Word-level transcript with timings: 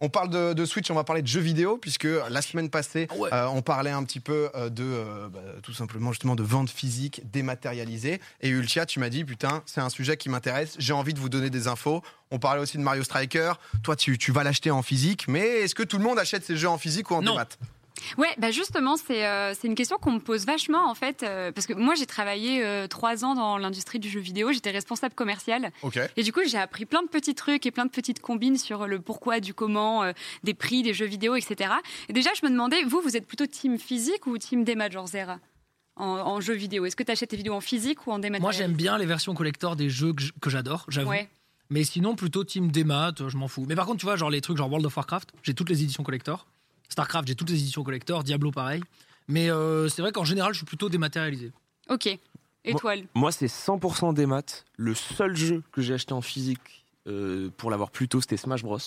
On 0.00 0.08
parle 0.10 0.28
de, 0.28 0.52
de 0.52 0.64
Switch, 0.66 0.90
on 0.90 0.94
va 0.94 1.04
parler 1.04 1.22
de 1.22 1.26
jeux 1.26 1.40
vidéo, 1.40 1.78
puisque 1.78 2.06
la 2.28 2.42
semaine 2.42 2.68
passée, 2.68 3.08
Ouais. 3.16 3.30
euh, 3.32 3.46
on 3.46 3.62
parlait 3.62 3.90
un 3.90 4.04
petit 4.04 4.20
peu 4.20 4.50
euh, 4.54 4.68
de, 4.68 4.82
euh, 4.84 5.28
bah, 5.30 5.40
tout 5.62 5.72
simplement, 5.72 6.12
justement, 6.12 6.36
de 6.36 6.42
vente 6.42 6.68
physique 6.68 7.22
dématérialisée. 7.32 8.20
Et 8.42 8.48
Ultia, 8.50 8.84
tu 8.84 9.00
m'as 9.00 9.08
dit, 9.08 9.24
putain, 9.24 9.62
c'est 9.64 9.80
un 9.80 9.88
sujet 9.88 10.16
qui 10.18 10.28
m'intéresse, 10.28 10.74
j'ai 10.78 10.92
envie 10.92 11.14
de 11.14 11.18
vous 11.18 11.30
donner 11.30 11.48
des 11.48 11.66
infos. 11.66 12.02
On 12.30 12.38
parlait 12.38 12.60
aussi 12.60 12.76
de 12.76 12.82
Mario 12.82 13.04
Striker. 13.04 13.52
Toi, 13.82 13.96
tu, 13.96 14.18
tu 14.18 14.32
vas 14.32 14.42
l'acheter 14.44 14.70
en 14.70 14.82
physique, 14.82 15.28
mais 15.28 15.46
est-ce 15.60 15.74
que 15.74 15.82
tout 15.82 15.96
le 15.96 16.04
monde 16.04 16.18
achète 16.18 16.44
ses 16.44 16.56
jeux 16.56 16.68
en 16.68 16.76
physique 16.78 17.10
ou 17.10 17.14
en 17.14 17.22
Non. 17.22 17.32
démat? 17.32 17.46
Ouais, 18.18 18.28
bah 18.38 18.50
justement, 18.50 18.96
c'est 18.96 19.26
euh, 19.26 19.54
c'est 19.54 19.66
une 19.66 19.74
question 19.74 19.96
qu'on 19.98 20.12
me 20.12 20.18
pose 20.20 20.44
vachement 20.44 20.88
en 20.90 20.94
fait, 20.94 21.22
euh, 21.22 21.50
parce 21.50 21.66
que 21.66 21.72
moi 21.72 21.94
j'ai 21.94 22.06
travaillé 22.06 22.62
euh, 22.64 22.86
trois 22.86 23.24
ans 23.24 23.34
dans 23.34 23.56
l'industrie 23.58 23.98
du 23.98 24.08
jeu 24.10 24.20
vidéo, 24.20 24.52
j'étais 24.52 24.70
responsable 24.70 25.14
commercial, 25.14 25.70
Ok. 25.82 25.98
et 26.16 26.22
du 26.22 26.32
coup 26.32 26.40
j'ai 26.46 26.58
appris 26.58 26.84
plein 26.84 27.02
de 27.02 27.08
petits 27.08 27.34
trucs 27.34 27.64
et 27.66 27.70
plein 27.70 27.86
de 27.86 27.90
petites 27.90 28.20
combines 28.20 28.58
sur 28.58 28.86
le 28.86 29.00
pourquoi, 29.00 29.40
du 29.40 29.54
comment, 29.54 30.02
euh, 30.02 30.12
des 30.44 30.52
prix, 30.54 30.82
des 30.82 30.92
jeux 30.92 31.06
vidéo, 31.06 31.36
etc. 31.36 31.70
Et 32.08 32.12
déjà 32.12 32.30
je 32.40 32.44
me 32.46 32.50
demandais, 32.50 32.82
vous, 32.84 33.00
vous 33.00 33.16
êtes 33.16 33.26
plutôt 33.26 33.46
team 33.46 33.78
physique 33.78 34.26
ou 34.26 34.36
team 34.38 34.62
démat, 34.62 34.90
genre 34.90 35.06
Zera 35.06 35.38
en, 35.96 36.04
en 36.04 36.40
jeu 36.42 36.54
vidéo? 36.54 36.84
Est-ce 36.84 36.96
que 36.96 37.02
tu 37.02 37.12
achètes 37.12 37.30
tes 37.30 37.36
vidéos 37.38 37.54
en 37.54 37.60
physique 37.62 38.06
ou 38.06 38.12
en 38.12 38.18
démat 38.18 38.38
Moi, 38.38 38.52
j'aime 38.52 38.74
bien 38.74 38.98
les 38.98 39.06
versions 39.06 39.34
collector 39.34 39.74
des 39.74 39.88
jeux 39.88 40.12
que 40.40 40.50
j'adore, 40.50 40.84
j'avoue. 40.88 41.10
Ouais. 41.10 41.28
Mais 41.70 41.82
sinon, 41.82 42.14
plutôt 42.14 42.44
team 42.44 42.70
démat, 42.70 43.12
je 43.26 43.36
m'en 43.36 43.48
fous. 43.48 43.64
Mais 43.66 43.74
par 43.74 43.86
contre, 43.86 43.98
tu 44.00 44.06
vois, 44.06 44.16
genre 44.16 44.30
les 44.30 44.40
trucs 44.40 44.56
genre 44.58 44.68
World 44.68 44.86
of 44.86 44.96
Warcraft, 44.96 45.32
j'ai 45.42 45.54
toutes 45.54 45.70
les 45.70 45.82
éditions 45.82 46.04
collector. 46.04 46.46
Starcraft, 46.88 47.28
j'ai 47.28 47.34
toutes 47.34 47.50
les 47.50 47.60
éditions 47.60 47.82
collector. 47.82 48.24
Diablo, 48.24 48.50
pareil. 48.50 48.82
Mais 49.28 49.50
euh, 49.50 49.88
c'est 49.88 50.02
vrai 50.02 50.12
qu'en 50.12 50.24
général, 50.24 50.52
je 50.52 50.58
suis 50.58 50.66
plutôt 50.66 50.88
dématérialisé. 50.88 51.52
Ok. 51.88 52.08
Étoile. 52.64 53.04
Moi, 53.14 53.32
c'est 53.32 53.46
100% 53.46 54.14
des 54.14 54.26
maths. 54.26 54.64
Le 54.76 54.94
seul 54.94 55.36
jeu 55.36 55.62
que 55.72 55.82
j'ai 55.82 55.94
acheté 55.94 56.12
en 56.12 56.20
physique 56.20 56.84
euh, 57.06 57.50
pour 57.56 57.70
l'avoir 57.70 57.90
plus 57.90 58.08
tôt, 58.08 58.20
c'était 58.20 58.36
Smash 58.36 58.62
Bros. 58.62 58.78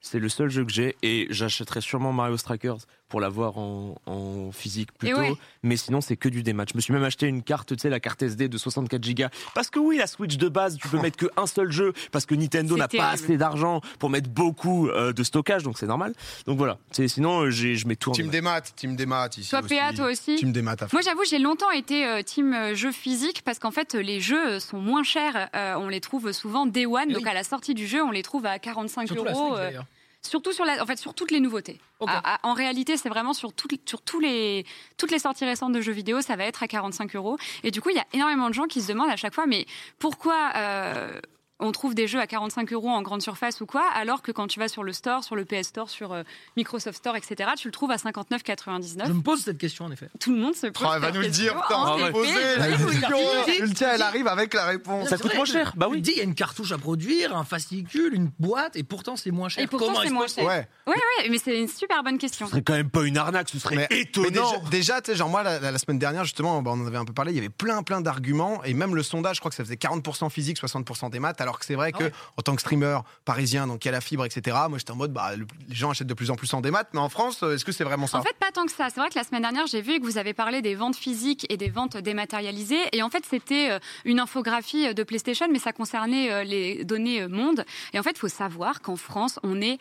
C'est 0.00 0.20
le 0.20 0.28
seul 0.28 0.48
jeu 0.48 0.64
que 0.64 0.72
j'ai 0.72 0.96
et 1.02 1.26
j'achèterai 1.30 1.80
sûrement 1.80 2.12
Mario 2.12 2.36
Strikers 2.36 2.78
pour 3.08 3.20
l'avoir 3.20 3.58
en, 3.58 3.94
en 4.06 4.52
physique 4.52 4.92
plus 4.92 5.08
Et 5.08 5.12
tôt. 5.12 5.18
ouais. 5.18 5.32
Mais 5.62 5.76
sinon, 5.76 6.00
c'est 6.00 6.16
que 6.16 6.28
du 6.28 6.42
démat. 6.42 6.64
Je 6.70 6.76
me 6.76 6.80
suis 6.80 6.92
même 6.92 7.04
acheté 7.04 7.26
une 7.26 7.42
carte, 7.42 7.74
tu 7.74 7.80
sais, 7.80 7.88
la 7.88 8.00
carte 8.00 8.22
SD 8.22 8.48
de 8.48 8.58
64 8.58 9.14
Go. 9.14 9.24
Parce 9.54 9.70
que 9.70 9.78
oui, 9.78 9.96
la 9.96 10.06
Switch 10.06 10.36
de 10.36 10.48
base, 10.48 10.76
tu 10.76 10.88
peux 10.88 11.00
mettre 11.00 11.16
qu'un 11.16 11.46
seul 11.46 11.70
jeu 11.72 11.92
parce 12.12 12.26
que 12.26 12.34
Nintendo 12.34 12.76
n'a 12.76 12.88
pas 12.88 13.10
assez 13.10 13.36
d'argent 13.36 13.80
pour 13.98 14.10
mettre 14.10 14.28
beaucoup 14.28 14.88
euh, 14.88 15.12
de 15.12 15.22
stockage, 15.22 15.62
donc 15.62 15.78
c'est 15.78 15.86
normal. 15.86 16.12
Donc 16.46 16.58
voilà. 16.58 16.78
Sinon, 16.92 17.42
euh, 17.44 17.50
je 17.50 17.86
mets 17.86 17.96
tout 17.96 18.10
en 18.10 18.12
Team 18.12 18.28
démat. 18.28 18.60
team 18.60 18.94
démat 18.96 19.28
ici. 19.36 19.48
Toi, 19.50 19.60
aussi. 19.60 19.74
PA, 19.74 19.92
toi 19.94 20.06
aussi 20.10 20.36
Team 20.36 20.52
démat 20.52 20.72
à 20.72 20.76
fond. 20.86 20.88
Moi, 20.92 21.02
j'avoue, 21.02 21.24
j'ai 21.28 21.38
longtemps 21.38 21.70
été 21.70 22.06
euh, 22.06 22.22
team 22.22 22.74
jeux 22.74 22.92
physiques 22.92 23.42
parce 23.44 23.58
qu'en 23.58 23.70
fait, 23.70 23.94
les 23.94 24.20
jeux 24.20 24.58
sont 24.60 24.78
moins 24.80 25.02
chers. 25.02 25.48
Euh, 25.54 25.74
on 25.78 25.88
les 25.88 26.00
trouve 26.00 26.30
souvent 26.32 26.66
day 26.66 26.86
one, 26.86 27.06
Eh 27.08 27.12
donc 27.14 27.22
oui. 27.22 27.28
à 27.28 27.34
la 27.34 27.44
sortie 27.44 27.74
du 27.74 27.86
jeu, 27.86 28.02
on 28.02 28.10
les 28.10 28.22
trouve 28.22 28.44
à 28.46 28.58
45 28.58 29.06
Surtout 29.06 29.24
la 29.24 29.32
euros. 29.32 29.48
Switch, 29.48 29.58
euh, 29.60 29.66
d'ailleurs. 29.66 29.86
Surtout 30.28 30.52
sur 30.52 30.64
la, 30.64 30.82
en 30.82 30.86
fait, 30.86 30.96
sur 30.98 31.14
toutes 31.14 31.30
les 31.30 31.40
nouveautés. 31.40 31.80
À- 32.08 32.34
à- 32.34 32.38
en 32.48 32.52
réalité, 32.54 32.96
c'est 32.96 33.08
vraiment 33.08 33.32
sur, 33.32 33.52
toutes- 33.52 33.88
sur 33.88 34.00
tous 34.02 34.20
les, 34.20 34.64
toutes 34.96 35.10
les 35.10 35.18
sorties 35.18 35.44
récentes 35.44 35.72
de 35.72 35.80
jeux 35.80 35.92
vidéo, 35.92 36.20
ça 36.20 36.36
va 36.36 36.44
être 36.44 36.62
à 36.62 36.68
45 36.68 37.16
euros. 37.16 37.36
Et 37.64 37.70
du 37.70 37.80
coup, 37.80 37.90
il 37.90 37.96
y 37.96 38.00
a 38.00 38.06
énormément 38.12 38.48
de 38.48 38.54
gens 38.54 38.66
qui 38.66 38.80
se 38.80 38.88
demandent 38.88 39.10
à 39.10 39.16
chaque 39.16 39.34
fois, 39.34 39.46
mais 39.46 39.66
pourquoi 39.98 40.52
euh, 40.56 41.20
on 41.60 41.72
trouve 41.72 41.94
des 41.94 42.06
jeux 42.06 42.20
à 42.20 42.26
45 42.26 42.72
euros 42.72 42.88
en 42.90 43.02
grande 43.02 43.22
surface 43.22 43.60
ou 43.60 43.66
quoi, 43.66 43.84
alors 43.94 44.22
que 44.22 44.30
quand 44.32 44.46
tu 44.46 44.60
vas 44.60 44.68
sur 44.68 44.84
le 44.84 44.92
store, 44.92 45.24
sur 45.24 45.34
le 45.36 45.44
PS 45.44 45.68
Store, 45.68 45.90
sur 45.90 46.12
euh, 46.12 46.22
Microsoft 46.56 46.98
Store, 46.98 47.16
etc., 47.16 47.50
tu 47.56 47.68
le 47.68 47.72
trouves 47.72 47.90
à 47.90 47.96
59,99. 47.96 49.06
Je 49.06 49.12
me 49.12 49.22
pose 49.22 49.40
cette 49.42 49.58
question, 49.58 49.86
en 49.86 49.90
effet. 49.90 50.08
Tout 50.20 50.32
le 50.32 50.40
monde 50.40 50.54
se 50.54 50.68
pose 50.68 50.86
Oh, 50.88 50.92
elle 50.94 51.00
va 51.00 51.06
cette 51.08 51.16
nous 51.16 51.20
le 51.22 51.26
question 51.26 51.44
dire, 51.52 51.62
putain, 51.62 52.08
on 52.08 52.12
poser 52.12 52.56
la 52.58 52.68
question. 52.68 53.18
Ultia, 53.60 53.94
elle 53.94 54.02
arrive 54.02 54.28
avec 54.28 54.54
la 54.54 54.66
réponse. 54.66 55.08
Ça 55.08 55.16
C'est 55.16 55.22
coûte 55.22 55.34
moins 55.34 55.44
cher. 55.44 55.72
Bah 55.76 55.88
oui. 55.90 55.98
te 55.98 56.04
dis, 56.04 56.12
il 56.12 56.18
y 56.18 56.20
a 56.20 56.24
une 56.24 56.34
cartouche 56.34 56.72
à 56.72 56.78
produire, 56.78 57.36
un 57.36 57.44
fascicule, 57.44 58.14
une 58.14 58.30
boîte, 58.38 58.76
et 58.76 58.84
pourtant 58.84 59.16
c'est 59.16 59.30
moins 59.30 59.48
cher. 59.48 59.64
Et 59.64 59.66
pourtant, 59.66 59.94
c'est 60.02 60.10
moins 60.10 60.26
cher. 60.28 60.44
Ouais. 60.44 60.68
Ouais, 60.86 60.94
ouais, 60.94 61.28
mais 61.28 61.38
c'est 61.38 61.58
une 61.58 61.68
super 61.68 62.02
bonne 62.02 62.18
question. 62.18 62.46
Ce 62.46 62.52
serait 62.52 62.62
quand 62.62 62.74
même 62.74 62.90
pas 62.90 63.02
une 63.02 63.18
arnaque, 63.18 63.48
ce 63.48 63.58
serait 63.58 63.76
Mais, 63.76 63.88
étonnant. 63.90 64.28
déjà, 64.30 64.70
déjà, 64.70 65.00
tu 65.02 65.10
sais, 65.10 65.16
genre 65.16 65.28
moi, 65.28 65.42
la 65.42 65.78
semaine 65.78 65.98
dernière, 65.98 66.24
justement, 66.24 66.62
bah, 66.62 66.70
on 66.74 66.80
en 66.80 66.86
avait 66.86 66.96
un 66.98 67.04
peu 67.04 67.12
parlé, 67.12 67.32
il 67.32 67.36
y 67.36 67.38
avait 67.38 67.48
plein, 67.48 67.82
plein 67.82 68.00
d'arguments, 68.00 68.62
et 68.64 68.74
même 68.74 68.94
le 68.94 69.02
sondage, 69.02 69.36
je 69.36 69.40
crois 69.40 69.50
que 69.50 69.56
ça 69.56 69.64
faisait 69.64 69.74
40% 69.76 70.30
physique, 70.30 70.58
60% 70.58 71.10
des 71.10 71.18
maths, 71.18 71.40
alors 71.48 71.58
que 71.58 71.64
c'est 71.64 71.74
vrai 71.74 71.90
Ah 71.94 71.98
que, 71.98 72.04
ouais. 72.04 72.12
en 72.36 72.42
tant 72.42 72.54
que 72.54 72.60
streamer 72.60 72.98
parisien, 73.24 73.66
donc 73.66 73.80
qui 73.80 73.88
a 73.88 73.92
la 73.92 74.00
fibre, 74.00 74.24
etc., 74.24 74.56
moi 74.68 74.78
j'étais 74.78 74.90
en 74.92 74.96
mode, 74.96 75.12
bah, 75.12 75.34
le- 75.36 75.46
les 75.68 75.74
gens 75.74 75.90
achètent 75.90 76.06
de 76.06 76.14
plus 76.14 76.30
en 76.30 76.36
plus 76.36 76.52
en 76.54 76.60
démat, 76.60 76.84
mais 76.92 77.00
en 77.00 77.08
France, 77.08 77.42
euh, 77.42 77.54
est-ce 77.54 77.64
que 77.64 77.72
c'est 77.72 77.84
vraiment 77.84 78.06
ça? 78.06 78.18
En 78.18 78.22
fait, 78.22 78.36
pas 78.38 78.50
tant 78.52 78.66
que 78.66 78.72
ça. 78.72 78.88
C'est 78.90 79.00
vrai 79.00 79.08
que 79.10 79.14
la 79.18 79.24
semaine 79.24 79.42
dernière, 79.42 79.66
j'ai 79.66 79.80
vu 79.82 79.98
que 79.98 80.04
vous 80.04 80.18
avez 80.18 80.34
parlé 80.34 80.62
des 80.62 80.74
ventes 80.74 80.96
physiques 80.96 81.46
et 81.50 81.56
des 81.56 81.68
ventes 81.70 81.96
dématérialisées. 81.96 82.84
Et 82.92 83.02
en 83.02 83.10
fait, 83.10 83.24
c'était 83.28 83.70
euh, 83.70 83.78
une 84.04 84.20
infographie 84.20 84.86
euh, 84.88 84.92
de 84.92 85.02
PlayStation, 85.02 85.46
mais 85.50 85.58
ça 85.58 85.72
concernait 85.72 86.44
les 86.44 86.84
données 86.84 87.26
monde. 87.28 87.64
Et 87.92 87.98
en 87.98 88.02
fait, 88.02 88.10
il 88.10 88.18
faut 88.18 88.28
savoir 88.28 88.80
qu'en 88.82 88.96
France, 88.96 89.38
on 89.42 89.60
est 89.60 89.78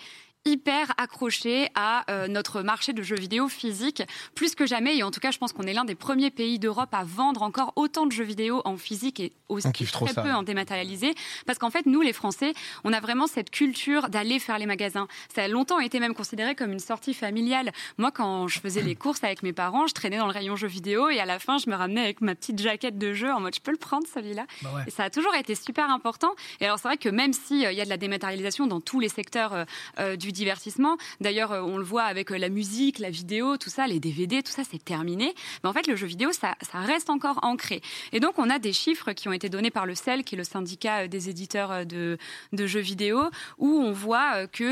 hyper 0.47 0.94
accroché 0.97 1.69
à 1.75 2.09
euh, 2.09 2.28
notre 2.28 2.62
marché 2.62 2.94
de 2.94 3.03
jeux 3.03 3.16
vidéo 3.16 3.47
physique 3.47 4.03
plus 4.35 4.56
que 4.56 4.66
jamais. 4.66 4.97
Et 4.97 5.03
en 5.03 5.12
tout 5.12 5.19
cas 5.19 5.31
je 5.31 5.38
pense 5.38 5.53
qu'on 5.53 5.63
est 5.63 5.74
l'un 5.74 5.85
des 5.85 5.96
premiers 5.96 6.31
pays 6.31 6.59
d'Europe 6.59 6.90
à 6.94 7.03
vendre 7.03 7.41
encore 7.41 7.74
autant 7.75 8.06
de 8.06 8.12
jeux 8.12 8.24
vidéo 8.24 8.62
en 8.66 8.78
physique 8.78 9.19
et 9.19 9.34
aussi 9.50 9.72
très 9.72 10.13
peu 10.13 10.31
en 10.31 10.44
dématérialisé. 10.44 11.13
Parce 11.46 11.59
qu'en 11.59 11.69
fait 11.69 11.85
nous 11.85 12.02
les 12.02 12.13
Français 12.13 12.53
on 12.84 12.94
a 12.94 13.00
vraiment 13.00 13.28
cette 13.28 13.50
culture 13.50 14.09
d'aller 14.09 14.40
faire 14.40 14.58
les 14.58 14.66
magasins. 14.66 15.08
Ça 15.34 15.44
a 15.44 15.47
longtemps 15.47 15.80
été 15.80 16.00
même 16.00 16.16
considéré 16.16 16.56
comme 16.56 16.72
une 16.72 16.79
sortie 16.79 17.14
familiale. 17.14 17.72
Moi 17.97 18.12
quand 18.12 18.47
je 18.47 18.59
faisais 18.59 18.81
les 18.81 18.96
courses 18.96 19.24
avec 19.24 19.44
mes 19.44 19.53
parents 19.53 19.88
je 19.88 19.94
traînais 19.94 20.18
dans 20.18 20.28
le 20.28 20.34
rayon 20.34 20.56
jeux 20.56 20.68
vidéo 20.68 21.09
et 21.09 21.19
à 21.19 21.25
la 21.25 21.40
fin 21.40 21.58
je 21.58 21.69
me 21.69 21.75
ramenais 21.75 22.02
avec 22.02 22.22
ma 22.22 22.35
petite 22.35 22.62
jaquette 22.62 22.97
de 22.97 23.14
jeu 23.14 23.31
en 23.31 23.40
mode 23.40 23.56
je 23.56 23.62
peux 23.62 23.72
le 23.72 23.78
prendre 23.78 24.08
celui-là. 24.14 24.46
Bah 24.62 24.69
ouais. 24.75 24.84
et 24.88 24.91
ça 24.91 25.03
a 25.03 25.09
toujours 25.09 25.35
été 25.35 25.56
super 25.56 25.90
important. 25.90 26.31
Et 26.59 26.66
alors, 26.66 26.79
c'est 26.79 26.88
vrai 26.88 26.97
que 26.97 27.09
même 27.09 27.34
s'il 27.34 27.59
y 27.59 27.66
a 27.66 27.84
de 27.84 27.90
la 27.90 27.97
dématérialisation 27.97 28.68
dans 28.68 28.81
tous 28.81 29.00
les 29.00 29.09
secteurs 29.09 29.53
euh, 29.53 29.66
euh, 30.00 30.16
du 30.16 30.31
divertissement, 30.38 30.98
d'ailleurs, 31.20 31.52
euh, 31.52 31.62
on 31.62 31.78
le 31.78 31.84
voit 31.84 32.03
avec 32.03 32.31
euh, 32.31 32.38
la 32.38 32.50
musique, 32.50 33.00
la 33.00 33.09
vidéo, 33.09 33.58
tout 33.58 33.70
ça, 33.70 33.88
les 33.88 34.00
DVD, 34.00 34.42
tout 34.44 34.52
ça, 34.52 34.62
c'est 34.70 34.84
terminé. 34.84 35.34
Mais 35.64 35.70
en 35.70 35.74
fait, 35.74 35.88
le 35.88 35.96
jeu 35.96 36.08
vidéo, 36.08 36.31
ça, 36.31 36.56
ça 36.62 36.80
reste 36.80 37.09
encore 37.09 37.40
ancré. 37.44 37.81
Et 38.14 38.20
donc, 38.20 38.38
on 38.40 38.50
a 38.50 38.59
des 38.59 38.74
chiffres 38.74 39.12
qui 39.14 39.28
ont 39.28 39.34
été 39.34 39.50
donnés 39.50 39.72
par 39.72 39.86
le 39.86 39.96
CEL, 39.96 40.24
qui 40.24 40.36
est 40.36 40.38
le 40.38 40.44
syndicat 40.44 41.03
euh, 41.03 41.08
des 41.08 41.30
éditeurs 41.30 41.86
de, 41.86 42.18
de 42.53 42.68
jeux 42.68 42.80
vidéo, 42.80 43.30
où 43.58 43.68
on 43.70 43.92
voit 43.92 44.47
que 44.47 44.64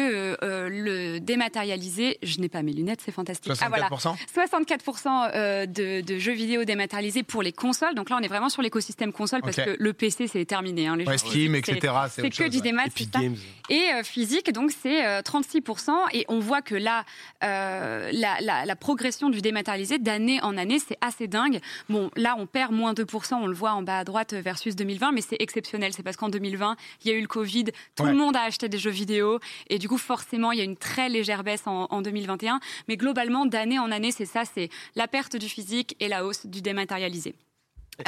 euh, 0.43 0.69
le 0.69 1.19
dématérialisé, 1.19 2.17
je 2.23 2.39
n'ai 2.39 2.49
pas 2.49 2.61
mes 2.61 2.73
lunettes, 2.73 3.01
c'est 3.03 3.11
fantastique. 3.11 3.51
64%. 3.53 3.57
Ah 3.65 3.69
voilà, 3.69 3.89
64% 4.35 5.31
euh, 5.35 5.65
de, 5.65 6.01
de 6.01 6.17
jeux 6.19 6.33
vidéo 6.33 6.63
dématérialisés 6.65 7.23
pour 7.23 7.41
les 7.43 7.51
consoles. 7.51 7.95
Donc 7.95 8.09
là, 8.09 8.17
on 8.19 8.23
est 8.23 8.27
vraiment 8.27 8.49
sur 8.49 8.61
l'écosystème 8.61 9.11
console 9.11 9.41
parce 9.41 9.55
que 9.57 9.75
le 9.79 9.93
PC, 9.93 10.27
c'est 10.27 10.45
terminé. 10.45 10.87
hein, 10.87 10.95
les 10.95 11.05
Ouais. 11.05 11.17
Steam, 11.17 11.55
etc. 11.55 11.93
C'est 12.09 12.29
que 12.29 12.35
chose, 12.35 12.49
du 12.49 12.57
ouais. 12.57 12.63
démat, 12.63 12.85
Epic. 12.87 13.11
Games. 13.11 13.35
Et 13.69 13.81
euh, 13.93 14.03
physique, 14.03 14.51
donc 14.51 14.71
c'est 14.71 15.05
euh, 15.05 15.21
36%. 15.49 15.91
Et 16.13 16.25
on 16.27 16.39
voit 16.39 16.61
que 16.61 16.75
là, 16.75 17.05
euh, 17.43 18.09
la, 18.13 18.39
la- 18.41 18.65
la 18.65 18.75
progression 18.75 19.29
du 19.29 19.41
dématérialisé 19.41 19.97
d'année 19.99 20.41
en 20.41 20.57
année, 20.57 20.79
c'est 20.79 20.97
assez 21.01 21.27
dingue. 21.27 21.59
Bon, 21.89 22.09
là, 22.15 22.35
on 22.37 22.45
perd 22.47 22.71
moins 22.71 22.93
2%, 22.93 23.35
on 23.35 23.47
le 23.47 23.53
voit 23.53 23.71
en 23.73 23.81
bas 23.81 23.99
à 23.99 24.03
droite 24.03 24.33
versus 24.33 24.75
2020, 24.75 25.11
mais 25.11 25.21
c'est 25.21 25.37
exceptionnel. 25.39 25.93
C'est 25.93 26.03
parce 26.03 26.17
qu'en 26.17 26.29
2020, 26.29 26.75
il 27.03 27.11
y 27.11 27.13
a 27.13 27.17
eu 27.17 27.21
le 27.21 27.27
Covid, 27.27 27.65
tout 27.95 28.03
Ouais. 28.03 28.11
le 28.11 28.15
monde 28.17 28.35
a 28.35 28.41
acheté 28.43 28.69
des 28.69 28.77
jeux 28.77 28.89
vidéo. 28.91 29.39
Et 29.69 29.79
du 29.79 29.87
coup, 29.87 29.97
forcément, 29.97 30.51
il 30.51 30.57
y 30.57 30.61
a 30.61 30.65
une 30.65 30.77
très 30.77 31.09
légère 31.09 31.43
baisse 31.43 31.65
en, 31.67 31.87
en 31.89 32.01
2021. 32.01 32.59
Mais 32.87 32.97
globalement, 32.97 33.45
d'année 33.45 33.79
en 33.79 33.91
année, 33.91 34.11
c'est 34.11 34.25
ça, 34.25 34.43
c'est 34.45 34.69
la 34.95 35.07
perte 35.07 35.35
du 35.35 35.49
physique 35.49 35.95
et 35.99 36.07
la 36.07 36.25
hausse 36.25 36.45
du 36.45 36.61
dématérialisé. 36.61 37.35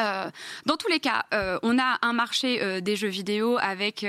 Euh, 0.02 0.30
dans 0.66 0.76
tous 0.76 0.90
les 0.90 1.00
cas, 1.00 1.24
euh, 1.34 1.58
on 1.64 1.80
a 1.80 1.98
un 2.02 2.12
marché 2.12 2.62
euh, 2.62 2.82
des 2.82 2.98
jeux 2.98 3.08
vidéo 3.08 3.58
avec 3.62 4.06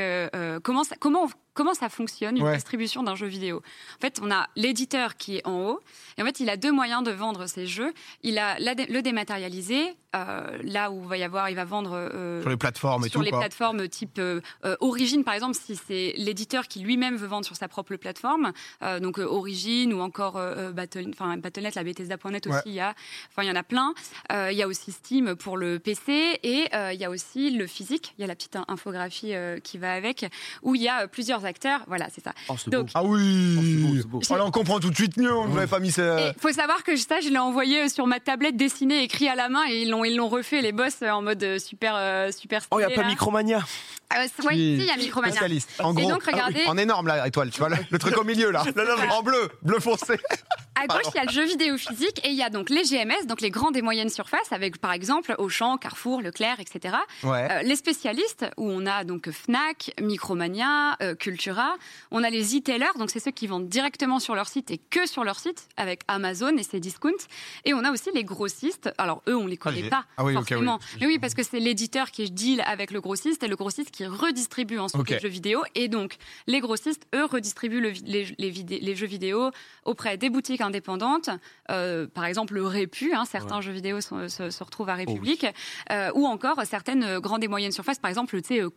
comment 0.65 0.83
ça, 0.85 0.97
comment 0.99 1.29
comment 1.59 1.75
ça 1.75 1.89
fonctionne 1.89 2.37
une 2.37 2.45
Ouais. 2.45 2.55
distribution 2.55 3.03
d'un 3.03 3.17
jeu 3.17 3.27
vidéo. 3.27 3.57
En 3.97 4.01
fait, 4.01 4.21
on 4.23 4.31
a 4.31 4.47
l'éditeur 4.55 5.17
qui 5.17 5.39
est 5.39 5.47
en 5.47 5.59
haut 5.71 5.81
et 6.17 6.23
en 6.23 6.25
fait, 6.25 6.39
il 6.39 6.49
a 6.51 6.57
deux 6.57 6.71
moyens 6.71 7.03
de 7.03 7.11
vendre 7.11 7.47
ses 7.47 7.67
jeux. 7.67 7.93
Il 8.23 8.39
a 8.39 8.57
la 8.61 8.75
le 8.75 9.03
dématérialisé, 9.03 9.95
euh, 10.15 10.59
là 10.63 10.91
où 10.93 11.03
il 11.03 11.09
va 11.09 11.17
y 11.19 11.23
avoir, 11.25 11.51
il 11.51 11.57
va 11.57 11.65
vendre 11.65 11.91
euh, 11.95 12.41
Sur 12.43 12.51
les 12.51 12.57
plateformes 12.57 13.05
et 13.05 13.09
sur 13.09 13.19
tout, 13.21 13.25
les 13.25 13.31
quoi. 13.31 13.41
plateformes 13.41 13.89
type 13.89 14.19
euh, 14.21 14.41
Origin, 14.81 15.25
par 15.25 15.35
exemple, 15.35 15.57
si 15.61 15.75
c'est 15.75 16.15
l'éditeur 16.17 16.69
qui 16.69 16.79
lui-même 16.81 17.17
veut 17.17 17.27
vendre 17.27 17.45
sur 17.45 17.57
sa 17.57 17.67
propre 17.69 17.97
plateforme, 17.97 18.53
donc 19.01 19.19
Origin 19.19 19.93
ou 19.93 20.01
encore 20.01 20.35
Battle, 20.75 21.07
enfin 21.13 21.37
Battle.net, 21.39 21.75
la 21.75 21.83
Bethesda.net 21.85 22.47
aussi, 22.47 22.57
Ouais. 22.57 22.63
il 22.67 22.73
y 22.75 22.81
a, 22.81 22.95
enfin 23.31 23.43
il 23.43 23.49
y 23.49 23.51
en 23.51 23.57
a 23.57 23.63
plein. 23.65 23.95
Il 24.31 24.57
y 24.57 24.63
a 24.63 24.69
aussi 24.69 24.93
Steam 24.93 25.35
pour 25.35 25.57
le 25.57 25.79
PC 25.81 26.39
et 26.43 26.69
il 26.93 26.99
y 27.01 27.05
a 27.05 27.11
aussi 27.11 27.51
le 27.51 27.67
physique. 27.67 28.15
Il 28.19 28.21
y 28.21 28.25
a 28.25 28.27
la 28.27 28.35
petite 28.37 28.55
in- 28.57 28.65
infographie 28.69 29.33
qui 29.65 29.79
va 29.79 29.93
avec, 29.93 30.27
où 30.63 30.75
il 30.75 30.83
y 30.83 30.89
a 30.89 31.09
plusieurs 31.09 31.45
acteurs. 31.49 31.81
Voilà, 31.89 32.07
c'est 32.15 32.23
ça. 32.23 32.33
Oh, 32.49 32.55
Donc, 32.69 32.85
beau. 32.87 32.91
Ah 32.95 33.01
Oh, 33.03 33.09
oui 33.17 34.03
beau, 34.05 34.09
beau. 34.19 34.21
Oh 34.31 34.37
là, 34.37 34.45
on 34.47 34.51
comprend 34.53 34.79
tout 34.79 34.91
de 34.91 34.95
suite 34.95 35.17
mieux, 35.17 35.35
on 35.35 35.57
avait 35.57 35.67
pas 35.67 35.81
mis 35.81 35.91
ça. 35.91 36.21
Et 36.21 36.33
faut 36.41 36.53
savoir 36.53 36.85
que 36.85 36.95
ça, 36.97 37.21
je 37.21 37.29
l'ai 37.31 37.39
envoyé 37.39 37.83
euh, 37.83 37.89
sur 37.89 38.07
ma 38.07 38.21
tablette 38.21 38.57
dessinée, 38.57 39.03
écrit 39.03 39.29
à 39.29 39.35
la 39.35 39.49
main, 39.49 39.63
et 39.69 39.83
ils 39.83 39.91
l'ont, 39.91 40.05
ils 40.05 40.15
l'ont 40.17 40.29
refait 40.29 40.61
les 40.63 40.71
boss 40.73 40.97
euh, 41.03 41.11
en 41.11 41.23
mode 41.23 41.43
euh, 41.43 41.59
super, 41.59 41.95
euh, 41.97 42.31
super. 42.31 42.63
Oh, 42.71 42.77
il 42.77 42.79
n'y 42.79 42.85
a 42.85 42.87
stylé, 42.89 42.97
pas 42.97 43.03
là. 43.03 43.09
Micromania. 43.09 43.61
Ah, 44.11 44.21
ouais, 44.21 44.47
ouais, 44.47 44.55
si, 44.55 44.75
il 44.77 44.85
y 44.85 44.91
a 44.91 44.97
Micromania. 44.97 45.33
Spécialiste. 45.35 45.71
En 45.81 45.93
Et 45.95 46.01
gros, 46.01 46.11
donc, 46.13 46.23
regardez- 46.25 46.65
en 46.67 46.79
énorme, 46.79 47.09
la 47.09 47.27
étoile, 47.27 47.51
tu 47.51 47.59
vois, 47.59 47.69
le, 47.69 47.77
le 47.91 47.99
truc 47.99 48.17
au 48.17 48.25
milieu, 48.25 48.51
là. 48.51 48.65
En 49.11 49.23
bleu, 49.23 49.49
bleu 49.63 49.81
foncé. 49.81 50.15
à 50.75 50.87
gauche, 50.87 51.03
il 51.15 51.17
y 51.17 51.21
a 51.21 51.25
le 51.25 51.31
jeu 51.33 51.45
vidéo 51.45 51.77
physique 51.77 52.21
et 52.25 52.29
il 52.31 52.35
y 52.37 52.43
a 52.43 52.49
donc 52.51 52.71
les 52.71 52.85
GMS, 52.85 53.27
donc 53.27 53.41
les 53.41 53.51
grandes 53.51 53.77
et 53.77 53.83
moyennes 53.83 54.09
surfaces, 54.09 54.51
avec 54.53 54.79
par 54.79 54.93
exemple 54.93 55.35
Auchan, 55.39 55.77
Carrefour, 55.77 56.23
Leclerc, 56.23 56.59
etc. 56.61 56.95
Ouais. 57.23 57.49
Euh, 57.51 57.63
les 57.63 57.77
spécialistes, 57.77 58.47
où 58.57 58.71
on 58.71 58.87
a 58.87 59.05
donc 59.05 59.31
Fnac, 59.31 59.93
Micromania, 60.01 60.97
euh, 61.03 61.15
Cultura. 61.33 61.77
On 62.11 62.25
a 62.25 62.31
les 62.31 62.57
e-tailers, 62.57 62.97
donc 62.99 63.11
c'est 63.11 63.21
ceux 63.21 63.31
qui 63.33 63.47
vendent 63.47 63.69
directement 63.69 64.19
sur 64.19 64.35
leur 64.35 64.49
site 64.49 64.71
et 64.71 64.79
que 64.79 65.07
sur 65.07 65.25
leur 65.25 65.39
site, 65.39 65.69
avec 65.77 66.01
Amazon 66.09 66.57
et 66.57 66.63
ses 66.63 66.81
discounts. 66.81 67.27
Et 67.67 67.75
on 67.75 67.85
a 67.85 67.93
aussi 67.93 68.09
les 68.15 68.25
grossistes. 68.25 68.91
Alors 68.97 69.23
eux, 69.29 69.37
on 69.37 69.47
les 69.47 69.59
connaît 69.59 69.83
j'ai- 69.83 69.91
pas 69.91 70.07
ah 70.17 70.25
oui, 70.25 70.33
forcément. 70.33 70.79
Mais 71.01 71.07
oui, 71.07 71.19
parce 71.19 71.35
que 71.35 71.43
c'est 71.43 71.61
l'éditeur 71.61 72.11
qui 72.11 72.31
deal 72.31 72.63
avec 72.63 72.91
le 72.93 73.01
grossiste 73.03 73.43
et 73.43 73.49
le 73.49 73.57
grossiste 73.57 73.91
qui 73.91 74.07
redistribue 74.07 74.79
ensuite 74.79 75.11
les 75.11 75.19
jeux 75.21 75.29
vidéo. 75.29 75.63
Et 75.75 75.89
donc 75.89 76.17
les 76.47 76.61
grossistes, 76.61 77.07
eux, 77.15 77.27
redistribuent 77.27 77.81
le 77.83 77.91
les, 78.07 78.35
les 78.39 78.49
vidé- 78.51 78.79
les 78.81 78.97
jeux 78.97 79.07
vidéo 79.07 79.51
auprès 79.85 80.17
des 80.17 80.31
boutiques 80.31 80.63
indépendantes. 80.63 81.29
Euh, 81.71 82.07
par 82.07 82.25
exemple, 82.25 82.55
le 82.55 82.67
Répu, 82.67 83.13
hein, 83.15 83.25
certains 83.27 83.61
jeux 83.61 83.73
vidéo 83.73 84.01
sont- 84.01 84.29
se, 84.31 84.49
se 84.51 84.65
retrouvent 84.65 84.89
à 84.89 84.95
République. 84.95 85.45
Euh, 85.93 86.11
ou 86.15 86.27
encore 86.27 86.63
certaines 86.65 87.19
grandes 87.19 87.45
et 87.45 87.49
moyennes 87.49 87.73
surfaces, 87.73 87.99
par 87.99 88.09
exemple, 88.09 88.41
tu 88.41 88.49
sais, 88.49 88.61
euh, 88.63 88.71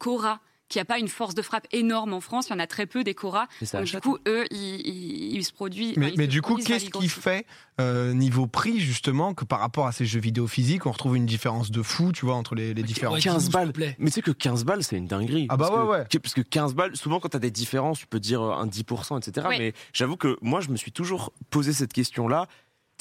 Cora 0.71 0.73
qui 0.73 0.77
n'a 0.77 0.85
pas 0.85 1.00
une 1.00 1.07
force 1.07 1.35
de 1.35 1.41
frappe 1.41 1.68
énorme 1.71 2.13
en 2.13 2.21
France, 2.21 2.47
il 2.50 2.53
y 2.53 2.56
en 2.56 2.59
a 2.59 2.68
très 2.68 2.85
peu 2.85 3.03
des 3.03 3.13
Cora. 3.13 3.47
Donc, 3.73 3.83
du 3.83 4.00
coup, 4.00 4.18
eux, 4.27 4.45
ils, 4.51 4.57
ils- 4.88 5.35
ils 5.35 5.44
se 5.45 5.51
produisent. 5.53 5.97
Mais, 5.97 6.07
enfin, 6.07 6.15
mais 6.18 6.23
se 6.25 6.29
du 6.29 6.41
coup, 6.41 6.56
qu'est-ce 6.57 6.89
qui 6.89 7.09
fait 7.09 7.45
euh, 7.79 8.13
niveau 8.13 8.47
prix 8.47 8.79
justement 8.79 9.33
que 9.33 9.44
par 9.45 9.59
rapport 9.59 9.88
à 9.88 9.91
ces 9.91 10.06
jeux 10.06 10.19
vidéo 10.19 10.47
physiques, 10.47 10.85
on 10.85 10.91
retrouve 10.91 11.18
une 11.18 11.25
différence 11.25 11.71
de 11.71 11.81
fou, 11.81 12.12
tu 12.12 12.25
vois, 12.25 12.35
entre 12.35 12.56
les, 12.56 12.73
les 12.73 12.83
différents. 12.83 13.13
Ouais, 13.15 13.19
15 13.21 13.35
s'il 13.44 13.45
vous 13.47 13.51
balles. 13.57 13.73
plaît. 13.73 13.95
Mais 14.00 14.07
tu 14.09 14.13
sais 14.15 14.21
que 14.21 14.31
15 14.31 14.63
balles, 14.65 14.83
c'est 14.83 14.97
une 14.97 15.07
dinguerie. 15.07 15.47
Ah 15.50 15.57
bah 15.57 15.68
Parce 15.69 15.89
ouais, 15.89 16.06
que- 16.09 16.18
Parce 16.19 16.33
que 16.33 16.41
15 16.41 16.73
balles, 16.75 16.95
souvent 16.95 17.19
quand 17.19 17.29
tu 17.29 17.38
as 17.38 17.39
des 17.39 17.51
différences, 17.51 18.00
tu 18.00 18.07
peux 18.07 18.19
dire 18.19 18.41
euh, 18.41 18.53
un 18.53 18.68
10%, 18.68 19.18
etc. 19.19 19.47
Mais 19.50 19.73
j'avoue 19.94 20.15
que 20.18 20.38
moi, 20.41 20.62
je 20.62 20.69
me 20.69 20.77
suis 20.77 20.91
toujours 20.91 21.33
posé 21.50 21.73
cette 21.73 21.94
question-là. 21.94 22.47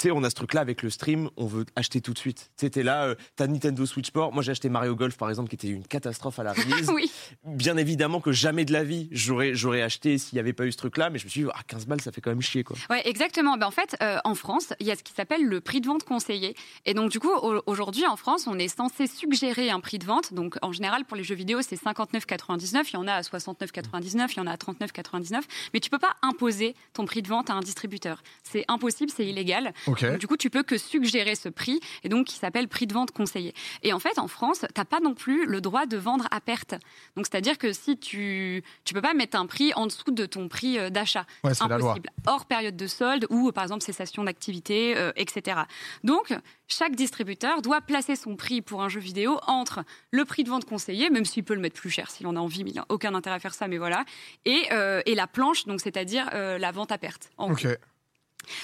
Tu 0.01 0.07
sais, 0.07 0.11
on 0.11 0.23
a 0.23 0.31
ce 0.31 0.35
truc-là 0.35 0.61
avec 0.61 0.81
le 0.81 0.89
stream, 0.89 1.29
on 1.37 1.45
veut 1.45 1.63
acheter 1.75 2.01
tout 2.01 2.11
de 2.11 2.17
suite. 2.17 2.49
Tu 2.57 2.65
sais, 2.65 2.69
t'es 2.71 2.81
là, 2.81 3.03
euh, 3.03 3.15
t'as 3.35 3.45
Nintendo 3.45 3.85
Switch 3.85 4.07
Sport. 4.07 4.33
Moi, 4.33 4.41
j'ai 4.41 4.49
acheté 4.49 4.67
Mario 4.67 4.95
Golf, 4.95 5.15
par 5.15 5.29
exemple, 5.29 5.47
qui 5.49 5.55
était 5.57 5.67
une 5.67 5.85
catastrophe 5.85 6.39
à 6.39 6.43
la 6.43 6.53
release. 6.53 6.89
Oui, 6.91 7.11
Bien 7.43 7.77
évidemment 7.77 8.19
que 8.19 8.31
jamais 8.31 8.65
de 8.65 8.73
la 8.73 8.83
vie, 8.83 9.09
j'aurais, 9.11 9.53
j'aurais 9.53 9.83
acheté 9.83 10.17
s'il 10.17 10.37
n'y 10.37 10.39
avait 10.39 10.53
pas 10.53 10.65
eu 10.65 10.71
ce 10.71 10.77
truc-là. 10.77 11.11
Mais 11.11 11.19
je 11.19 11.25
me 11.25 11.29
suis 11.29 11.43
dit, 11.43 11.49
ah, 11.53 11.59
15 11.67 11.85
balles, 11.85 12.01
ça 12.01 12.11
fait 12.11 12.19
quand 12.19 12.31
même 12.31 12.41
chier, 12.41 12.63
quoi. 12.63 12.75
ouais, 12.89 13.07
exactement. 13.07 13.57
Ben, 13.57 13.67
en 13.67 13.71
fait, 13.71 13.95
euh, 14.01 14.17
en 14.23 14.33
France, 14.33 14.73
il 14.79 14.87
y 14.87 14.91
a 14.91 14.95
ce 14.95 15.03
qui 15.03 15.13
s'appelle 15.13 15.45
le 15.45 15.61
prix 15.61 15.81
de 15.81 15.85
vente 15.85 16.03
conseillé. 16.03 16.55
Et 16.87 16.95
donc, 16.95 17.11
du 17.11 17.19
coup, 17.19 17.29
au- 17.29 17.61
aujourd'hui, 17.67 18.07
en 18.07 18.15
France, 18.15 18.47
on 18.47 18.57
est 18.57 18.75
censé 18.75 19.05
suggérer 19.05 19.69
un 19.69 19.81
prix 19.81 19.99
de 19.99 20.05
vente. 20.07 20.33
Donc, 20.33 20.55
en 20.63 20.71
général, 20.71 21.05
pour 21.05 21.15
les 21.15 21.23
jeux 21.23 21.35
vidéo, 21.35 21.59
c'est 21.61 21.75
59,99. 21.79 22.89
Il 22.89 22.93
y 22.95 22.97
en 22.97 23.07
a 23.07 23.13
à 23.13 23.21
69,99, 23.21 24.31
il 24.33 24.37
y 24.37 24.39
en 24.39 24.47
a 24.47 24.51
à 24.53 24.57
39,99. 24.57 25.41
Mais 25.75 25.79
tu 25.79 25.91
peux 25.91 25.99
pas 25.99 26.15
imposer 26.23 26.73
ton 26.93 27.05
prix 27.05 27.21
de 27.21 27.27
vente 27.27 27.51
à 27.51 27.53
un 27.53 27.59
distributeur. 27.61 28.23
C'est 28.41 28.65
impossible, 28.67 29.11
c'est 29.15 29.27
illégal. 29.27 29.75
Donc, 30.11 30.19
du 30.19 30.27
coup, 30.27 30.37
tu 30.37 30.49
peux 30.49 30.63
que 30.63 30.77
suggérer 30.77 31.35
ce 31.35 31.49
prix, 31.49 31.79
et 32.03 32.09
donc 32.09 32.27
qui 32.27 32.35
s'appelle 32.35 32.67
prix 32.67 32.87
de 32.87 32.93
vente 32.93 33.11
conseillé. 33.11 33.53
Et 33.83 33.93
en 33.93 33.99
fait, 33.99 34.17
en 34.19 34.27
France, 34.27 34.65
t'as 34.73 34.85
pas 34.85 34.99
non 34.99 35.13
plus 35.13 35.45
le 35.45 35.61
droit 35.61 35.85
de 35.85 35.97
vendre 35.97 36.27
à 36.31 36.41
perte. 36.41 36.75
Donc, 37.15 37.25
c'est-à-dire 37.29 37.57
que 37.57 37.73
si 37.73 37.97
tu 37.97 38.63
tu 38.85 38.93
peux 38.93 39.01
pas 39.01 39.13
mettre 39.13 39.37
un 39.37 39.45
prix 39.45 39.73
en 39.75 39.85
dessous 39.87 40.11
de 40.11 40.25
ton 40.25 40.47
prix 40.47 40.77
euh, 40.79 40.89
d'achat, 40.89 41.25
Ouais, 41.43 41.53
c'est 41.53 41.67
la 41.67 41.77
loi. 41.77 41.91
impossible. 41.91 42.09
Hors 42.27 42.45
période 42.45 42.75
de 42.75 42.87
solde 42.87 43.25
ou 43.29 43.49
euh, 43.49 43.51
par 43.51 43.63
exemple 43.63 43.83
cessation 43.83 44.23
d'activité, 44.23 44.95
euh, 44.97 45.11
etc. 45.15 45.61
Donc, 46.03 46.33
chaque 46.67 46.95
distributeur 46.95 47.61
doit 47.61 47.81
placer 47.81 48.15
son 48.15 48.35
prix 48.35 48.61
pour 48.61 48.81
un 48.81 48.89
jeu 48.89 48.99
vidéo 48.99 49.39
entre 49.47 49.83
le 50.11 50.23
prix 50.25 50.43
de 50.43 50.49
vente 50.49 50.65
conseillé, 50.65 51.09
même 51.09 51.25
s'il 51.25 51.43
peut 51.43 51.53
le 51.53 51.59
mettre 51.59 51.79
plus 51.79 51.89
cher 51.89 52.09
s'il 52.09 52.27
en 52.27 52.35
a 52.35 52.39
envie, 52.39 52.63
mais 52.63 52.71
il 52.71 52.75
n'a 52.75 52.85
aucun 52.89 53.13
intérêt 53.13 53.35
à 53.35 53.39
faire 53.39 53.53
ça, 53.53 53.67
mais 53.67 53.77
voilà, 53.77 54.05
et, 54.45 54.63
euh, 54.71 55.01
et 55.05 55.15
la 55.15 55.27
planche, 55.27 55.65
donc 55.65 55.81
c'est-à-dire 55.81 56.29
euh, 56.33 56.57
la 56.57 56.71
vente 56.71 56.91
à 56.91 56.97
perte. 56.97 57.29
en. 57.37 57.51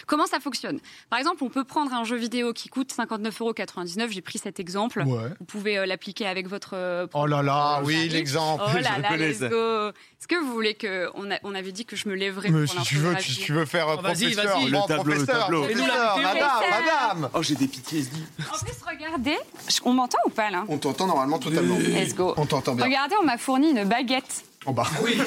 Comment 0.06 0.26
ça 0.26 0.40
fonctionne? 0.40 0.80
Par 1.10 1.20
exemple, 1.20 1.44
on 1.44 1.50
peut 1.50 1.64
prendre 1.64 1.94
un 1.94 2.04
jeu 2.04 2.16
vidéo 2.18 2.54
qui 2.54 2.70
coûte 2.70 2.92
59,99€. 2.94 4.10
J'ai 4.12 4.22
pris 4.22 4.40
cet 4.40 4.60
exemple. 4.60 5.02
Ouais. 5.06 5.30
Vous 5.40 5.46
pouvez 5.46 5.78
euh, 5.78 5.86
l'appliquer 5.86 6.28
avec 6.28 6.48
votre. 6.48 6.72
euh, 6.74 7.08
Oh 7.14 7.26
là 7.26 7.42
là, 7.42 7.82
oui, 7.84 8.10
l'exemple. 8.10 8.64
Oh 8.66 8.70
je 8.78 8.84
là 8.84 9.00
là, 9.00 9.18
let's 9.18 9.40
go 9.40 9.90
Est-ce 9.90 10.28
que 10.28 10.36
vous 10.36 10.52
voulez 10.52 10.74
que. 10.76 11.10
On, 11.16 11.30
a- 11.32 11.40
on 11.44 11.56
avait 11.56 11.72
dit 11.72 11.86
que 11.86 11.96
je 11.96 12.10
me 12.10 12.16
lèverais 12.16 12.50
Mais 12.50 12.66
pour 12.66 12.74
si 12.74 12.82
tu 12.82 12.96
veux, 12.96 13.16
tu, 13.18 13.36
tu 13.36 13.54
veux 13.54 13.66
faire 13.66 13.88
euh, 13.90 13.96
Oh, 14.00 14.02
vas-y, 14.02 14.34
professeur, 14.34 14.60
vas-y. 14.60 14.72
bon, 14.72 14.82
Le 14.82 14.88
tableau, 14.88 15.14
le 15.14 15.26
tableau. 15.26 15.62
Professeur, 15.64 15.86
vidéo. 16.16 16.28
madame, 16.28 16.48
Professeur. 16.50 16.80
madame. 16.82 17.30
Oh, 17.34 17.44
j'ai 17.44 17.56
des 17.56 17.68
PTSD. 17.68 18.18
En 18.40 18.58
plus, 18.66 18.74
regardez. 18.88 19.38
On 19.84 19.94
m'entend 19.94 20.18
ou 20.26 20.30
pas 20.30 20.50
là? 20.50 20.66
On 20.68 20.78
t'entend 20.78 21.08
normalement 21.08 21.40
totalement. 21.40 21.78
Let's 21.78 22.14
go. 22.16 22.34
On 22.38 22.46
t'entend 22.46 22.76
bien. 22.76 22.86
Regardez, 22.86 23.16
on 23.22 23.26
m'a 23.26 23.38
fourni 23.38 23.72
une 23.72 23.84
baguette. 23.86 24.44
Oh 24.70 24.74
bah. 24.74 24.84
Oui. 25.02 25.18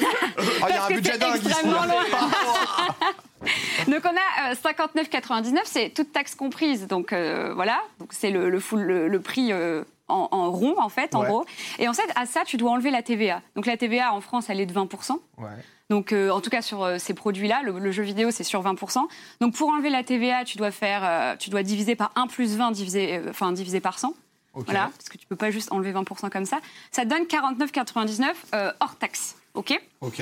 Ah, 0.61 0.67
il 0.69 0.75
y 0.75 0.77
a 0.77 0.85
un 0.85 0.87
que 0.87 0.93
budget 0.93 1.17
dingue 1.17 1.35
extrêmement 1.35 1.83
loin. 1.83 2.03
Donc 3.87 4.01
on 4.05 4.09
a 4.09 4.51
euh, 4.51 4.55
59,99, 4.55 5.57
c'est 5.65 5.89
toute 5.89 6.11
taxe 6.11 6.35
comprise. 6.35 6.85
Donc 6.87 7.11
euh, 7.11 7.53
voilà, 7.55 7.81
donc 7.99 8.09
c'est 8.13 8.29
le, 8.29 8.49
le, 8.51 8.59
full- 8.59 8.83
le, 8.83 9.07
le 9.07 9.19
prix 9.19 9.51
euh, 9.51 9.83
en, 10.07 10.27
en 10.31 10.51
rond 10.51 10.75
en 10.79 10.89
fait, 10.89 11.15
en 11.15 11.21
Ouais. 11.21 11.27
gros. 11.27 11.45
Et 11.79 11.87
en 11.87 11.93
fait, 11.93 12.07
à 12.15 12.25
ça, 12.27 12.41
tu 12.45 12.57
dois 12.57 12.71
enlever 12.71 12.91
la 12.91 13.01
TVA. 13.01 13.41
Donc 13.55 13.65
la 13.65 13.77
TVA 13.77 14.13
en 14.13 14.21
France, 14.21 14.45
elle 14.49 14.59
est 14.59 14.65
de 14.67 14.73
20%. 14.73 15.13
Ouais. 15.39 15.47
Donc, 15.89 16.13
euh, 16.13 16.29
en 16.29 16.39
tout 16.39 16.49
cas, 16.49 16.61
sur 16.61 16.83
euh, 16.83 16.97
ces 16.99 17.13
produits-là, 17.13 17.63
le, 17.65 17.77
le 17.77 17.91
jeu 17.91 18.03
vidéo, 18.03 18.31
c'est 18.31 18.45
sur 18.45 18.63
20%. 18.63 18.99
Donc, 19.41 19.55
pour 19.55 19.67
enlever 19.69 19.89
la 19.89 20.03
TVA, 20.03 20.45
tu 20.45 20.57
dois 20.57 20.71
faire, 20.71 21.01
euh, 21.03 21.35
tu 21.37 21.49
dois 21.49 21.63
diviser 21.63 21.95
par 21.97 22.11
1 22.15 22.27
plus 22.27 22.55
20, 22.55 22.71
divisé, 22.71 23.17
euh, 23.17 23.29
enfin, 23.31 23.51
divisé 23.51 23.81
par 23.81 23.99
100. 23.99 24.13
Voilà, 24.53 24.91
parce 24.97 25.09
que 25.09 25.17
tu 25.17 25.25
peux 25.25 25.35
pas 25.35 25.51
juste 25.51 25.71
enlever 25.71 25.93
20% 25.93 26.29
comme 26.29 26.45
ça. 26.45 26.59
Ça 26.91 27.03
te 27.03 27.07
donne 27.07 27.23
49,99 27.23 28.33
euh, 28.53 28.71
hors 28.79 28.95
taxe. 28.97 29.35
OK? 29.53 29.79
Ok. 30.01 30.21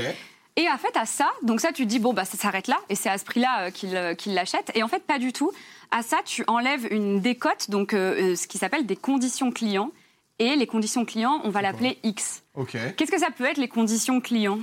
et 0.56 0.70
en 0.70 0.78
fait, 0.78 0.96
à 0.98 1.06
ça, 1.06 1.30
donc 1.44 1.62
ça, 1.62 1.72
tu 1.72 1.84
te 1.84 1.90
dis, 1.90 2.00
bon, 2.00 2.14
bah, 2.14 2.26
ça 2.26 2.38
s'arrête 2.38 2.68
là, 2.68 2.78
et 2.90 2.96
c'est 2.96 3.10
à 3.10 3.18
ce 3.18 3.26
prix-là 3.26 3.68
euh, 3.68 3.72
qu'il 3.72 3.96
euh, 3.96 4.16
l'achète. 4.28 4.72
Et 4.76 4.84
en 4.84 4.88
fait, 4.88 5.04
pas 5.04 5.20
du 5.20 5.34
tout. 5.34 5.52
À 5.92 6.04
ça, 6.04 6.18
tu 6.26 6.44
enlèves 6.48 6.88
une 6.92 7.20
décote, 7.22 7.70
donc 7.70 7.94
euh, 7.94 8.36
ce 8.36 8.48
qui 8.48 8.58
s'appelle 8.58 8.86
des 8.86 8.96
conditions 8.96 9.52
clients. 9.52 9.92
Et 10.38 10.56
les 10.56 10.68
conditions 10.68 11.04
clients, 11.04 11.42
on 11.44 11.50
va 11.50 11.62
l'appeler 11.62 11.98
X. 12.04 12.44
Ok. 12.54 12.78
Qu'est-ce 12.96 13.12
que 13.12 13.20
ça 13.20 13.30
peut 13.30 13.44
être, 13.46 13.58
les 13.58 13.68
conditions 13.68 14.22
clients? 14.22 14.60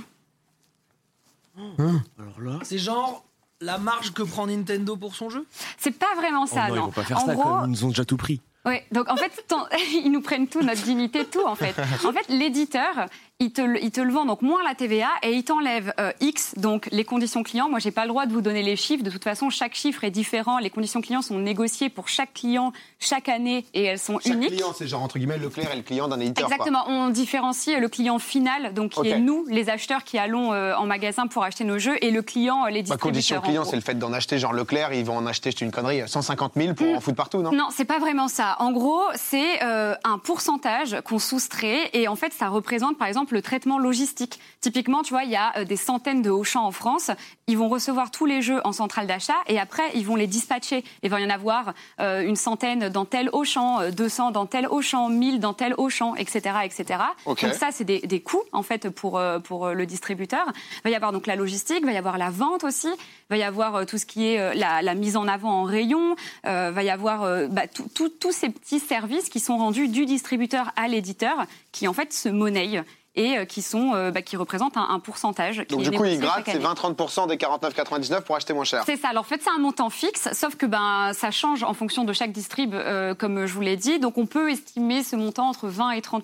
Alors 1.57 2.41
là. 2.41 2.59
C'est 2.63 2.77
genre 2.79 3.23
la 3.61 3.77
marge 3.77 4.13
que 4.13 4.23
prend 4.23 4.47
Nintendo 4.47 4.95
pour 4.95 5.15
son 5.15 5.29
jeu? 5.29 5.45
C'est 5.77 5.91
pas 5.91 6.13
vraiment 6.15 6.43
Oh 6.43 6.47
ça, 6.47 6.67
non, 6.69 6.75
non. 6.75 6.75
ils 6.75 6.85
vont 6.85 6.91
pas 6.91 7.03
faire 7.03 7.17
en 7.17 7.25
ça, 7.25 7.33
gros, 7.33 7.65
ils 7.65 7.69
nous 7.71 7.85
ont 7.85 7.89
déjà 7.89 8.05
tout 8.05 8.17
pris. 8.17 8.41
Ouais, 8.67 8.85
donc 8.91 9.09
en 9.09 9.15
fait, 9.15 9.31
ton- 9.47 9.65
ils 10.03 10.11
nous 10.11 10.21
prennent 10.21 10.47
tout, 10.47 10.61
notre 10.61 10.83
dignité, 10.83 11.25
tout 11.25 11.45
en 11.45 11.55
fait. 11.55 11.73
En 12.05 12.11
fait, 12.11 12.27
l'éditeur, 12.29 13.07
il 13.39 13.51
te, 13.51 13.61
le- 13.61 13.81
il 13.83 13.91
te 13.91 14.01
le 14.01 14.11
vend 14.11 14.25
donc 14.25 14.41
moins 14.41 14.63
la 14.63 14.75
TVA 14.75 15.07
et 15.23 15.31
il 15.31 15.43
t'enlève 15.43 15.93
euh, 15.99 16.11
X, 16.21 16.55
donc 16.57 16.87
les 16.91 17.03
conditions 17.05 17.43
clients. 17.43 17.69
Moi, 17.69 17.79
j'ai 17.79 17.91
pas 17.91 18.03
le 18.03 18.09
droit 18.09 18.25
de 18.25 18.33
vous 18.33 18.41
donner 18.41 18.63
les 18.63 18.75
chiffres. 18.75 19.03
De 19.03 19.09
toute 19.11 19.23
façon, 19.23 19.49
chaque 19.49 19.75
chiffre 19.75 20.03
est 20.03 20.11
différent. 20.11 20.57
Les 20.59 20.69
conditions 20.69 21.01
clients 21.01 21.21
sont 21.21 21.37
négociées 21.39 21.89
pour 21.89 22.07
chaque 22.09 22.33
client 22.33 22.73
chaque 22.99 23.29
année 23.29 23.63
et 23.73 23.83
elles 23.83 23.99
sont 23.99 24.19
Chaque 24.19 24.33
uniques. 24.33 24.49
client, 24.49 24.73
c'est 24.77 24.87
genre 24.87 25.03
entre 25.03 25.17
guillemets 25.19 25.37
Leclerc 25.37 25.71
et 25.71 25.75
le 25.77 25.83
client 25.83 26.07
d'un 26.07 26.19
éditeur. 26.19 26.47
quoi. 26.47 26.55
Exactement, 26.55 26.85
on 26.89 27.09
différencie 27.09 27.79
le 27.79 27.87
client 27.89 28.17
final, 28.19 28.73
donc 28.73 28.91
qui 28.91 29.07
est 29.07 29.19
nous, 29.19 29.45
les 29.47 29.69
acheteurs 29.69 30.03
qui 30.03 30.17
allons 30.17 30.51
euh, 30.51 30.73
en 30.75 30.85
magasin 30.87 31.27
pour 31.27 31.43
acheter 31.43 31.63
nos 31.63 31.77
jeux, 31.77 31.95
et 32.03 32.09
le 32.11 32.21
client, 32.23 32.65
euh, 32.65 32.69
les 32.69 32.79
Ma 32.79 32.81
distributeurs. 32.81 32.99
condition 32.99 33.37
en 33.37 33.41
client, 33.41 33.63
c'est 33.65 33.75
le 33.75 33.81
fait 33.83 33.93
d'en 33.99 34.11
acheter. 34.13 34.39
Genre 34.39 34.51
Leclerc, 34.53 34.93
ils 34.93 35.05
vont 35.05 35.15
en 35.17 35.25
acheter, 35.27 35.51
dis 35.51 35.63
une 35.63 35.71
connerie, 35.71 36.01
150 36.07 36.53
000 36.55 36.73
pour 36.73 36.87
en 36.95 36.99
foutre 36.99 37.15
partout, 37.17 37.41
non? 37.43 37.51
Non, 37.51 37.67
c'est 37.71 37.85
pas 37.85 37.99
vraiment 37.99 38.27
ça. 38.27 38.56
En 38.59 38.71
gros, 38.71 39.01
c'est 39.15 39.63
euh, 39.63 39.95
un 40.03 40.17
pourcentage 40.17 40.97
qu'on 41.05 41.19
soustrait 41.19 41.89
et 41.93 42.07
en 42.07 42.15
fait, 42.15 42.33
ça 42.33 42.47
représente 42.49 42.97
par 42.97 43.07
exemple 43.07 43.33
le 43.33 43.41
traitement 43.41 43.77
logistique. 43.79 44.39
Typiquement, 44.61 45.03
tu 45.03 45.13
vois, 45.13 45.23
il 45.23 45.29
y 45.31 45.35
a 45.35 45.53
euh, 45.57 45.63
des 45.65 45.77
centaines 45.77 46.21
de 46.21 46.29
Auchan 46.29 46.65
en 46.65 46.71
France. 46.71 47.11
Ils 47.47 47.57
vont 47.57 47.69
recevoir 47.69 48.11
tous 48.11 48.25
les 48.25 48.41
jeux 48.41 48.59
en 48.65 48.71
centrale 48.71 49.07
d'achat 49.07 49.35
et 49.47 49.59
après, 49.59 49.83
ils 49.95 50.05
vont 50.05 50.15
les 50.15 50.27
dispatcher. 50.27 50.83
Il 51.03 51.09
va 51.09 51.19
y 51.21 51.25
en 51.25 51.29
avoir 51.29 51.73
euh, 51.99 52.21
une 52.21 52.35
centaine 52.35 52.89
dans 52.89 53.05
tel 53.05 53.29
Auchan, 53.33 53.81
euh, 53.81 53.91
200 53.91 54.31
dans 54.31 54.45
tel 54.45 54.67
Auchan, 54.67 55.09
1000 55.09 55.39
dans 55.39 55.53
tel 55.53 55.73
Auchan, 55.77 56.15
etc., 56.15 56.57
etc. 56.63 56.99
Ok. 57.25 57.41
Donc 57.43 57.53
ça, 57.53 57.67
c'est 57.71 57.83
des, 57.85 57.99
des 57.99 58.19
coûts 58.21 58.43
en 58.51 58.63
fait 58.63 58.89
pour 58.89 59.17
euh, 59.17 59.39
pour 59.39 59.67
euh, 59.67 59.73
le 59.73 59.85
distributeur. 59.85 60.45
Il 60.77 60.81
va 60.85 60.89
y 60.89 60.95
avoir 60.95 61.11
donc 61.11 61.27
la 61.27 61.35
logistique, 61.35 61.77
il 61.81 61.85
va 61.85 61.91
y 61.91 61.97
avoir 61.97 62.17
la 62.17 62.29
vente 62.29 62.63
aussi, 62.63 62.87
il 62.89 63.29
va 63.29 63.37
y 63.37 63.43
avoir 63.43 63.75
euh, 63.75 63.85
tout 63.85 63.97
ce 63.97 64.05
qui 64.05 64.27
est 64.27 64.39
euh, 64.39 64.53
la, 64.53 64.81
la 64.81 64.93
mise 64.95 65.15
en 65.17 65.27
avant 65.27 65.51
en 65.51 65.63
rayon, 65.63 66.15
euh, 66.45 66.71
va 66.73 66.83
y 66.83 66.89
avoir 66.89 67.23
euh, 67.23 67.47
bah, 67.47 67.67
tout- 67.67 67.87
tout- 67.93 68.09
tous 68.09 68.31
ces 68.31 68.46
petits 68.49 68.79
services 68.79 69.29
qui 69.29 69.39
sont 69.39 69.57
rendus 69.57 69.87
du 69.87 70.05
distributeur 70.05 70.71
à 70.75 70.87
l'éditeur, 70.87 71.45
qui 71.71 71.87
en 71.87 71.93
fait 71.93 72.13
se 72.13 72.29
monnaient 72.29 72.83
et 73.15 73.37
euh, 73.37 73.45
qui 73.45 73.61
sont 73.61 73.91
qui 73.91 74.11
bah, 74.11 74.21
qui 74.21 74.37
représentent 74.37 74.77
un, 74.77 74.87
un 74.89 74.99
pourcentage. 74.99 75.63
qui 75.67 75.75
Donc 75.75 75.83
du 75.83 75.91
coup, 75.91 76.05
ils 76.05 76.19
grattent 76.19 76.45
ces 76.45 76.51
année. 76.51 76.63
20-30% 76.63 77.27
des 77.27 77.35
49,99 77.35 78.21
pour 78.21 78.35
acheter 78.35 78.53
moins 78.53 78.63
cher. 78.63 78.83
C'est 78.85 78.95
ça. 78.95 79.09
Alors, 79.09 79.21
en 79.21 79.27
fait, 79.27 79.41
c'est 79.41 79.49
un 79.49 79.57
montant 79.57 79.89
fixe, 79.89 80.29
sauf 80.33 80.55
que 80.55 80.65
ben, 80.65 81.11
ça 81.13 81.31
change 81.31 81.63
en 81.63 81.73
fonction 81.73 82.03
de 82.03 82.13
chaque 82.13 82.31
distrib, 82.31 82.73
euh, 82.75 83.15
comme 83.15 83.45
je 83.45 83.53
vous 83.53 83.61
l'ai 83.61 83.75
dit. 83.75 83.99
Donc, 83.99 84.17
on 84.17 84.27
peut 84.27 84.51
estimer 84.51 85.03
ce 85.03 85.15
montant 85.15 85.49
entre 85.49 85.67
20 85.67 85.91
et 85.91 86.01
30 86.01 86.23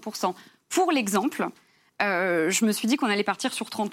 Pour 0.70 0.92
l'exemple, 0.92 1.48
euh, 2.01 2.50
je 2.51 2.65
me 2.65 2.72
suis 2.72 2.88
dit 2.88 2.96
qu'on 2.96 3.08
allait 3.08 3.24
partir 3.24 3.53
sur 3.53 3.70
30 3.70 3.92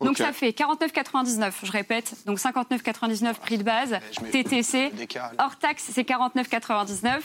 Donc, 0.00 0.12
Ok. 0.12 0.16
ça 0.16 0.32
fait 0.32 0.50
49,99, 0.50 1.52
je 1.62 1.72
répète. 1.72 2.14
Donc, 2.24 2.38
59,99 2.38 3.34
prix 3.34 3.58
de 3.58 3.64
base, 3.64 3.98
TTC. 4.32 4.92
Hors 5.38 5.56
taxe, 5.56 5.90
c'est 5.92 6.08
49,99. 6.08 7.20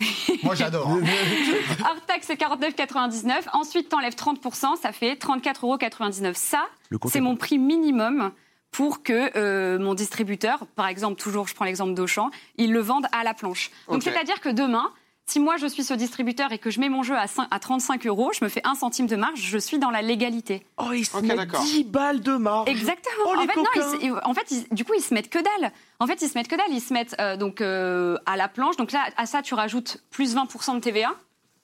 Moi, 0.42 0.54
j'adore. 0.54 0.88
hein. 0.88 1.00
Hors 1.84 2.00
taxe, 2.06 2.26
c'est 2.26 2.40
49,99. 2.40 3.32
Ensuite, 3.52 3.88
t'enlèves 3.88 4.14
30%, 4.14 4.80
ça 4.80 4.92
fait 4.92 5.14
34,99 5.14 6.24
euros. 6.24 6.32
Ça, 6.34 6.64
c'est 7.08 7.18
est 7.18 7.20
mon 7.20 7.36
prix 7.36 7.58
minimum 7.58 8.32
pour 8.70 9.02
que 9.02 9.36
euh, 9.36 9.78
mon 9.78 9.94
distributeur, 9.94 10.66
par 10.76 10.86
exemple, 10.86 11.20
toujours 11.20 11.48
je 11.48 11.54
prends 11.54 11.64
l'exemple 11.64 11.94
d'Auchan, 11.94 12.30
il 12.56 12.72
le 12.72 12.80
vende 12.80 13.06
à 13.12 13.24
la 13.24 13.34
planche. 13.34 13.70
Donc 13.88 14.02
c'est-à-dire 14.02 14.40
que 14.40 14.48
demain, 14.48 14.92
si 15.30 15.40
moi 15.40 15.56
je 15.56 15.66
suis 15.66 15.84
ce 15.84 15.94
distributeur 15.94 16.50
et 16.52 16.58
que 16.58 16.70
je 16.70 16.80
mets 16.80 16.88
mon 16.88 17.02
jeu 17.02 17.16
à, 17.16 17.26
5 17.26 17.46
à 17.50 17.58
35 17.58 18.06
euros, 18.06 18.32
je 18.38 18.44
me 18.44 18.48
fais 18.48 18.60
un 18.64 18.74
centime 18.74 19.06
de 19.06 19.16
marge, 19.16 19.40
je 19.40 19.58
suis 19.58 19.78
dans 19.78 19.90
la 19.90 20.02
légalité. 20.02 20.66
Oh, 20.76 20.92
ils 20.92 21.04
se 21.06 21.16
mettent 21.18 21.36
d'accord. 21.36 21.62
10 21.62 21.84
balles 21.84 22.20
de 22.20 22.36
marge. 22.36 22.68
Exactement. 22.68 23.24
Oh, 23.26 23.36
en 23.36 23.40
les 23.40 23.46
fait, 23.46 23.56
non, 23.56 23.64
coquins. 23.64 23.98
ils 24.02 24.10
se- 24.10 24.28
en 24.28 24.34
fait, 24.34 24.50
ils- 24.50 24.66
du 24.74 24.84
coup, 24.84 24.92
ils 24.96 25.02
se 25.02 25.14
mettent 25.14 25.30
que 25.30 25.38
dalle. 25.38 25.72
En 26.00 26.06
fait, 26.06 26.20
ils 26.22 26.28
se 26.28 26.36
mettent 26.36 26.48
que 26.48 26.56
dalle. 26.56 26.66
Ils 26.70 26.80
se 26.80 26.92
mettent 26.92 27.14
euh, 27.20 27.36
donc 27.36 27.60
euh, 27.60 28.16
à 28.26 28.36
la 28.36 28.48
planche. 28.48 28.76
Donc 28.76 28.92
là, 28.92 29.04
à 29.16 29.26
ça, 29.26 29.42
tu 29.42 29.54
rajoutes 29.54 29.98
plus 30.10 30.34
20% 30.34 30.74
de 30.74 30.80
TVA. 30.80 31.14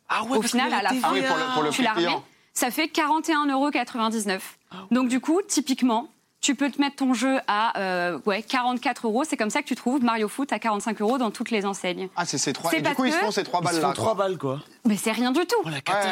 Ah 0.09 0.23
ouais, 0.25 0.39
Au 0.39 0.43
final, 0.43 0.73
à 0.73 0.83
la 0.83 0.91
fin, 0.91 0.97
Ah 1.03 1.11
oui, 1.13 1.23
pour 1.27 1.37
le- 1.37 1.55
pour 1.55 1.63
le 1.65 1.71
tu 1.71 1.83
la 1.83 1.93
remets. 1.93 2.17
Ça 2.55 2.71
fait 2.71 2.87
41,99 2.89 4.41
euros. 4.73 4.87
Donc 4.91 5.09
du 5.09 5.21
coup, 5.21 5.41
typiquement, 5.47 6.09
tu 6.47 6.55
peux 6.55 6.71
te 6.71 6.81
mettre 6.81 6.95
ton 6.95 7.13
jeu 7.13 7.41
à 7.49 7.77
euh, 7.81 8.21
ouais, 8.25 8.41
44 8.41 9.09
euros. 9.09 9.25
C'est 9.25 9.37
comme 9.37 9.51
ça 9.51 9.63
que 9.63 9.67
tu 9.67 9.75
trouves 9.75 10.05
Mario 10.05 10.29
Foot 10.29 10.53
à 10.53 10.61
45 10.61 11.01
euros 11.01 11.19
dans 11.19 11.33
toutes 11.33 11.51
les 11.51 11.67
enseignes. 11.67 12.09
Ah, 12.15 12.25
c'est 12.25 12.39
ces 12.39 12.53
trois. 12.53 12.71
C'est 12.71 12.79
Et 12.79 12.83
du 12.83 12.95
coup, 12.95 13.05
ils 13.05 13.13
se 13.13 13.19
font 13.19 13.33
ces 13.33 13.43
trois 13.43 13.61
balles-là. 13.61 13.89
font 13.89 13.93
3 13.93 14.15
quoi. 14.15 14.15
balles, 14.15 14.39
quoi. 14.39 14.61
Mais 14.85 14.97
c'est 14.97 15.11
rien 15.11 15.33
du 15.33 15.45
tout. 15.45 15.57
Oh. 15.65 15.69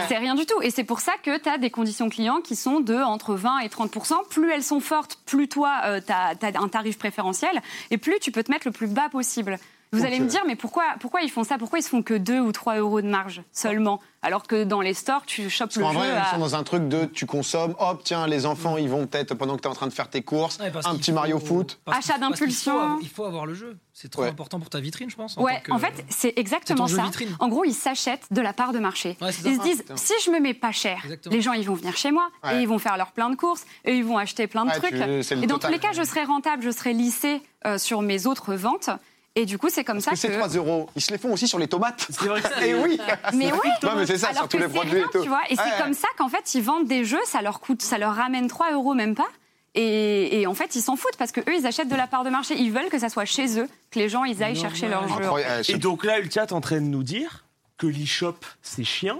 C'est 0.08 0.18
rien 0.18 0.34
du 0.34 0.44
tout. 0.44 0.60
Et 0.60 0.70
c'est 0.70 0.82
pour 0.82 0.98
ça 0.98 1.12
que 1.22 1.38
tu 1.38 1.48
as 1.48 1.56
des 1.56 1.70
conditions 1.70 2.08
clients 2.08 2.40
qui 2.40 2.56
sont 2.56 2.80
de 2.80 2.96
entre 2.96 3.36
20 3.36 3.60
et 3.60 3.68
30% 3.68 4.26
Plus 4.28 4.50
elles 4.50 4.64
sont 4.64 4.80
fortes, 4.80 5.20
plus 5.24 5.46
toi, 5.46 6.00
tu 6.04 6.12
as, 6.12 6.34
un 6.60 6.68
tarif 6.68 6.98
préférentiel, 6.98 7.62
et 7.92 7.98
plus 7.98 8.18
tu 8.18 8.32
peux 8.32 8.42
te 8.42 8.50
mettre 8.50 8.66
le 8.66 8.72
plus 8.72 8.88
bas 8.88 9.08
possible. 9.08 9.60
Vous 9.94 10.04
allez 10.04 10.20
me 10.20 10.26
dire, 10.26 10.42
mais 10.46 10.56
pourquoi, 10.56 10.84
pourquoi 11.00 11.22
ils 11.22 11.30
font 11.30 11.44
ça? 11.44 11.58
Pourquoi 11.58 11.78
ils 11.78 11.82
se 11.82 11.88
font 11.88 12.02
que 12.02 12.14
2 12.14 12.40
ou 12.40 12.52
3 12.52 12.76
euros 12.76 13.00
de 13.00 13.08
marge 13.08 13.42
seulement? 13.52 14.00
Alors 14.22 14.46
que 14.46 14.64
dans 14.64 14.80
les 14.80 14.94
stores, 14.94 15.24
tu 15.26 15.50
chopes 15.50 15.74
le 15.76 15.82
qu'en 15.82 15.92
jeu 15.92 15.98
vrai, 15.98 16.08
ils 16.18 16.30
sont 16.34 16.38
dans 16.40 16.54
un 16.56 16.62
truc 16.62 16.88
de 16.88 17.04
tu 17.04 17.26
consommes, 17.26 17.74
hop, 17.78 18.00
tiens, 18.04 18.26
les 18.26 18.46
enfants, 18.46 18.78
ils 18.78 18.88
vont 18.88 19.06
peut-être, 19.06 19.34
pendant 19.34 19.56
que 19.56 19.60
tu 19.60 19.68
es 19.68 19.70
en 19.70 19.74
train 19.74 19.86
de 19.86 19.92
faire 19.92 20.08
tes 20.08 20.22
courses, 20.22 20.58
Ouais, 20.58 20.72
un 20.86 20.96
petit 20.96 21.10
faut- 21.10 21.14
Mario 21.16 21.38
Foot. 21.38 21.78
Achat 21.86 22.16
d'impulsion. 22.18 22.98
Il 23.02 23.08
faut 23.08 23.24
avoir 23.24 23.44
le 23.44 23.52
jeu. 23.54 23.76
C'est 23.92 24.10
trop 24.10 24.22
Ouais. 24.22 24.28
important 24.28 24.58
pour 24.58 24.70
ta 24.70 24.80
vitrine, 24.80 25.10
je 25.10 25.14
pense. 25.16 25.36
Ouais, 25.36 25.56
tant 25.56 25.60
que- 25.62 25.72
en 25.72 25.78
fait, 25.78 26.04
c'est 26.08 26.32
exactement 26.36 26.86
ça. 26.88 27.02
vitrine. 27.02 27.36
En 27.38 27.48
gros, 27.48 27.64
ils 27.64 27.74
s'achètent 27.74 28.26
de 28.30 28.40
la 28.40 28.52
part 28.54 28.72
de 28.72 28.78
marché. 28.78 29.16
Ouais, 29.20 29.28
ils 29.28 29.32
se 29.54 29.60
Ah, 29.60 29.62
disent, 29.62 29.84
si 29.94 30.12
je 30.24 30.30
me 30.30 30.40
mets 30.40 30.54
pas 30.54 30.72
cher, 30.72 31.00
Exactement. 31.04 31.34
les 31.34 31.42
gens, 31.42 31.52
ils 31.52 31.66
vont 31.66 31.74
venir 31.74 31.96
chez 31.96 32.10
moi 32.10 32.28
Ouais. 32.42 32.56
et 32.56 32.62
ils 32.62 32.68
vont 32.68 32.78
faire 32.78 32.96
leur 32.96 33.12
plein 33.12 33.28
de 33.30 33.36
courses 33.36 33.64
et 33.84 33.94
ils 33.94 34.04
vont 34.04 34.16
acheter 34.18 34.46
plein 34.46 34.64
de 34.64 34.70
Ouais, 34.70 34.78
trucs. 34.78 34.94
tu- 34.94 35.34
Et 35.34 35.46
dans 35.46 35.54
total. 35.56 35.70
tous 35.70 35.74
les 35.74 35.78
cas, 35.78 35.92
je 35.92 36.02
serai 36.02 36.24
rentable, 36.24 36.62
je 36.62 36.70
serai 36.70 36.92
lissé 36.94 37.42
euh, 37.66 37.78
sur 37.78 38.02
mes 38.02 38.26
autres 38.26 38.54
ventes. 38.54 38.90
Et 39.36 39.46
du 39.46 39.58
coup, 39.58 39.68
c'est 39.68 39.82
comme 39.82 39.96
Parce 39.96 40.04
ça 40.20 40.28
que 40.28 40.32
ces 40.32 40.38
3 40.38 40.48
euros, 40.50 40.88
ils 40.94 41.02
se 41.02 41.10
les 41.10 41.18
font 41.18 41.32
aussi 41.32 41.48
sur 41.48 41.58
les 41.58 41.66
tomates. 41.66 42.06
C'est 42.10 42.26
vrai 42.26 42.40
que 42.40 42.64
Et 42.64 42.74
oui 42.74 43.00
Mais 43.34 43.50
ouais, 43.52 43.58
Non, 43.82 43.96
mais 43.96 44.06
c'est 44.06 44.16
ça, 44.18 44.28
alors 44.28 44.42
sur 44.42 44.48
tous 44.48 44.56
que 44.58 44.62
les 44.62 44.68
c'est 44.68 44.74
produits 44.74 44.94
rien, 44.94 45.06
et 45.06 45.10
tout. 45.10 45.22
tu 45.22 45.28
vois. 45.28 45.42
Et 45.50 45.56
Ouais. 45.58 45.62
c'est 45.76 45.82
comme 45.82 45.92
ça 45.94 46.06
qu'en 46.16 46.28
fait, 46.28 46.54
ils 46.54 46.62
vendent 46.62 46.86
des 46.86 47.04
jeux, 47.04 47.20
ça 47.26 47.42
leur 47.42 47.58
coûte, 47.60 47.82
ça 47.82 47.98
leur 47.98 48.14
ramène 48.14 48.46
3 48.46 48.72
euros 48.72 48.94
même 48.94 49.14
pas. 49.16 49.26
Et, 49.74 50.40
et 50.40 50.46
en 50.46 50.54
fait, 50.54 50.76
ils 50.76 50.82
s'en 50.82 50.94
foutent 50.94 51.16
parce 51.18 51.32
que 51.32 51.40
eux, 51.40 51.54
ils 51.58 51.66
achètent 51.66 51.88
de 51.88 51.96
la 51.96 52.06
part 52.06 52.22
de 52.22 52.30
marché. 52.30 52.54
Ils 52.56 52.70
veulent 52.70 52.88
que 52.90 52.98
ça 53.00 53.08
soit 53.08 53.24
chez 53.24 53.58
eux, 53.58 53.68
que 53.90 53.98
les 53.98 54.08
gens, 54.08 54.22
ils 54.22 54.40
aillent 54.44 54.54
chercher 54.54 54.86
leur 54.88 55.08
jeu. 55.08 55.14
Incroyable. 55.16 55.52
Euh, 55.68 55.74
Et 55.74 55.78
donc 55.78 56.04
là, 56.04 56.20
Ultia 56.20 56.42
est 56.44 56.52
en 56.52 56.60
train 56.60 56.76
de 56.76 56.86
nous 56.86 57.02
dire 57.02 57.44
que 57.76 57.88
l'e-shop, 57.88 58.36
c'est 58.62 58.84
chiant. 58.84 59.18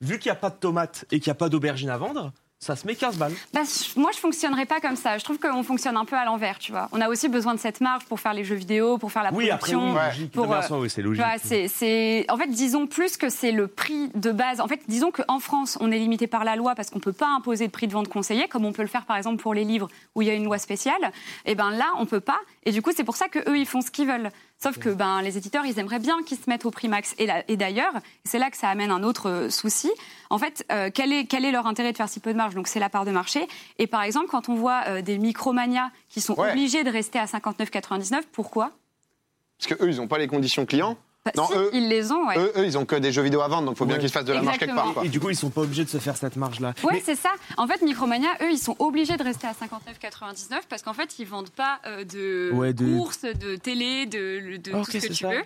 Vu 0.00 0.18
qu'il 0.18 0.30
n'y 0.32 0.36
a 0.36 0.40
pas 0.40 0.50
de 0.50 0.56
tomates 0.56 1.04
et 1.12 1.20
qu'il 1.20 1.30
n'y 1.30 1.36
a 1.36 1.36
pas 1.36 1.48
d'aubergine 1.48 1.90
à 1.90 1.96
vendre, 1.96 2.32
ça 2.60 2.76
se 2.76 2.86
met 2.86 2.94
15 2.94 3.18
balles. 3.18 3.32
Bah, 3.52 3.60
je- 3.64 4.00
moi, 4.00 4.10
je 4.14 4.18
fonctionnerais 4.18 4.64
pas 4.64 4.80
comme 4.80 4.96
ça. 4.96 5.18
Je 5.18 5.24
trouve 5.24 5.38
qu'on 5.38 5.62
fonctionne 5.62 5.98
un 5.98 6.06
peu 6.06 6.16
à 6.16 6.24
l'envers, 6.24 6.58
tu 6.58 6.72
vois. 6.72 6.88
On 6.92 7.00
a 7.02 7.10
aussi 7.10 7.28
besoin 7.28 7.52
de 7.54 7.58
cette 7.60 7.82
marge 7.82 8.04
pour 8.06 8.20
faire 8.20 8.32
les 8.32 8.42
jeux 8.42 8.54
vidéo, 8.54 8.96
pour 8.96 9.12
faire 9.12 9.22
la 9.22 9.32
Oui, 9.34 9.50
après, 9.50 9.72
production. 9.72 9.92
oui, 9.94 10.06
logique. 10.06 10.32
Pour, 10.32 10.50
euh, 10.50 10.60
oui, 10.70 10.88
c'est 10.88 11.02
logique. 11.02 11.22
vois, 11.22 11.34
c'est, 11.42 11.68
c'est- 11.68 12.24
En 12.30 12.38
fait, 12.38 12.46
disons 12.46 12.86
plus 12.86 13.18
que 13.18 13.28
c'est 13.28 13.52
le 13.52 13.66
prix 13.66 14.08
de 14.14 14.32
base. 14.32 14.62
En 14.62 14.68
fait, 14.68 14.80
disons 14.88 15.10
qu'en 15.10 15.40
France, 15.40 15.76
on 15.82 15.92
est 15.92 15.98
limité 15.98 16.26
par 16.26 16.44
la 16.44 16.56
loi 16.56 16.74
parce 16.74 16.88
qu'on 16.88 16.98
ne 17.00 17.04
peut 17.04 17.12
pas 17.12 17.28
imposer 17.36 17.66
de 17.66 17.72
prix 17.72 17.86
de 17.86 17.92
vente 17.92 18.08
conseillé, 18.08 18.48
comme 18.48 18.64
on 18.64 18.72
peut 18.72 18.82
le 18.82 18.88
faire 18.88 19.04
par 19.04 19.16
exemple 19.18 19.42
pour 19.42 19.52
les 19.52 19.64
livres 19.64 19.88
où 20.14 20.22
il 20.22 20.28
y 20.28 20.30
a 20.30 20.34
une 20.34 20.44
loi 20.44 20.56
spéciale. 20.58 21.12
Et 21.44 21.54
ben 21.54 21.70
là, 21.70 21.92
on 21.98 22.06
peut 22.06 22.20
pas. 22.20 22.38
Et 22.64 22.72
du 22.72 22.80
coup, 22.80 22.92
c'est 22.96 23.04
pour 23.04 23.16
ça 23.16 23.28
que 23.28 23.40
eux, 23.50 23.58
ils 23.58 23.66
font 23.66 23.82
ce 23.82 23.90
qu'ils 23.90 24.06
veulent. 24.08 24.30
Sauf 24.62 24.78
que 24.78 24.88
ben, 24.88 25.20
les 25.20 25.36
éditeurs, 25.36 25.66
ils 25.66 25.78
aimeraient 25.78 25.98
bien 25.98 26.22
qu'ils 26.22 26.38
se 26.38 26.48
mettent 26.48 26.64
au 26.64 26.70
prix 26.70 26.88
max. 26.88 27.14
Et, 27.18 27.56
d'ailleurs, 27.56 27.92
c'est 28.24 28.38
là 28.38 28.50
que 28.50 28.56
ça 28.56 28.68
amène 28.70 28.90
un 28.90 29.02
autre 29.02 29.28
euh, 29.28 29.50
souci. 29.50 29.90
En 30.30 30.38
fait, 30.38 30.64
euh, 30.72 30.90
quel, 30.94 31.12
est, 31.12 31.26
quel 31.26 31.44
est 31.44 31.52
leur 31.52 31.66
intérêt 31.66 31.92
de 31.92 31.96
faire 31.98 32.08
si 32.08 32.18
peu 32.18 32.32
de 32.32 32.38
marge? 32.38 32.54
Donc, 32.54 32.66
c'est 32.66 32.80
la 32.80 32.88
part 32.88 33.04
de 33.04 33.10
marché. 33.10 33.46
Et 33.78 33.86
par 33.86 34.02
exemple, 34.02 34.28
quand 34.30 34.48
on 34.48 34.54
voit 34.54 34.84
euh, 34.86 35.02
des 35.02 35.18
micromanias 35.18 35.90
qui 36.08 36.20
sont 36.22 36.34
Ouais. 36.38 36.50
obligés 36.52 36.82
de 36.82 36.90
rester 36.90 37.18
à 37.18 37.26
59,99, 37.26 38.22
pourquoi? 38.32 38.70
Parce 39.58 39.74
qu'eux, 39.74 39.90
ils 39.90 39.96
n'ont 39.96 40.08
pas 40.08 40.18
les 40.18 40.28
conditions 40.28 40.64
clients. 40.64 40.96
Bah, 41.24 41.32
Non, 41.36 41.46
si, 41.46 41.54
eux- 41.56 41.70
ils 41.72 41.88
les 41.88 42.12
ont, 42.12 42.26
ouais. 42.28 42.36
Eux, 42.38 42.52
eux, 42.56 42.66
ils 42.66 42.76
ont 42.76 42.84
que 42.84 42.96
des 42.96 43.10
jeux 43.10 43.22
vidéo 43.22 43.40
à 43.40 43.48
vendre, 43.48 43.64
donc 43.64 43.76
il 43.76 43.78
faut 43.78 43.86
bien 43.86 43.96
qu'ils 43.98 44.08
se 44.10 44.12
fassent 44.12 44.26
de 44.26 44.32
la 44.34 44.42
marge 44.42 44.58
quelque 44.58 44.70
Exactement. 44.72 44.92
part. 44.92 44.94
quoi. 45.02 45.04
Et 45.06 45.08
du 45.08 45.20
coup, 45.20 45.30
ils 45.30 45.36
sont 45.36 45.48
pas 45.48 45.62
obligés 45.62 45.82
de 45.84 45.88
se 45.88 45.96
faire 45.96 46.18
cette 46.18 46.36
marge-là. 46.36 46.74
Ouais, 46.82 46.94
Mais- 46.94 47.02
c'est 47.02 47.14
ça. 47.14 47.30
En 47.56 47.66
fait, 47.66 47.80
Micromania, 47.80 48.28
eux, 48.42 48.50
ils 48.52 48.58
sont 48.58 48.76
obligés 48.78 49.16
de 49.16 49.22
rester 49.24 49.46
à 49.46 49.54
59,99 49.54 50.66
parce 50.68 50.82
qu'en 50.82 50.92
fait, 50.92 51.18
ils 51.18 51.26
vendent 51.26 51.48
pas 51.48 51.80
euh, 51.86 52.04
de 52.04 52.50
Ouais, 52.52 52.74
de- 52.74 52.84
courses, 52.98 53.22
de 53.22 53.56
télé, 53.56 54.04
de, 54.04 54.58
tout 54.58 54.84
ce 54.84 54.90
que 54.98 55.06
tu 55.06 55.14
ça. 55.14 55.30
veux. 55.30 55.42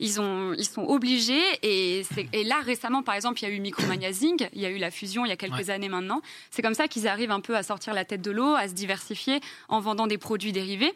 Ils, 0.00 0.20
ont, 0.20 0.52
ils 0.58 0.64
sont 0.66 0.82
obligés. 0.84 1.40
Et, 1.62 2.04
et 2.34 2.44
là, 2.44 2.56
récemment, 2.62 3.02
par 3.02 3.14
exemple, 3.14 3.38
il 3.42 3.48
y 3.48 3.50
a 3.50 3.54
eu 3.54 3.60
Micromania 3.60 4.12
Zing, 4.12 4.48
il 4.52 4.60
y 4.60 4.66
a 4.66 4.70
eu 4.70 4.76
la 4.78 4.90
fusion 4.90 5.24
il 5.24 5.28
y 5.28 5.32
a 5.32 5.36
quelques 5.36 5.54
Ouais. 5.54 5.70
années 5.70 5.88
maintenant. 5.88 6.20
C'est 6.50 6.60
comme 6.60 6.74
ça 6.74 6.88
qu'ils 6.88 7.08
arrivent 7.08 7.30
un 7.30 7.40
peu 7.40 7.56
à 7.56 7.62
sortir 7.62 7.94
la 7.94 8.04
tête 8.04 8.20
de 8.20 8.30
l'eau, 8.32 8.54
à 8.54 8.68
se 8.68 8.74
diversifier 8.74 9.40
en 9.70 9.80
vendant 9.80 10.06
des 10.06 10.18
produits 10.18 10.52
dérivés. 10.52 10.92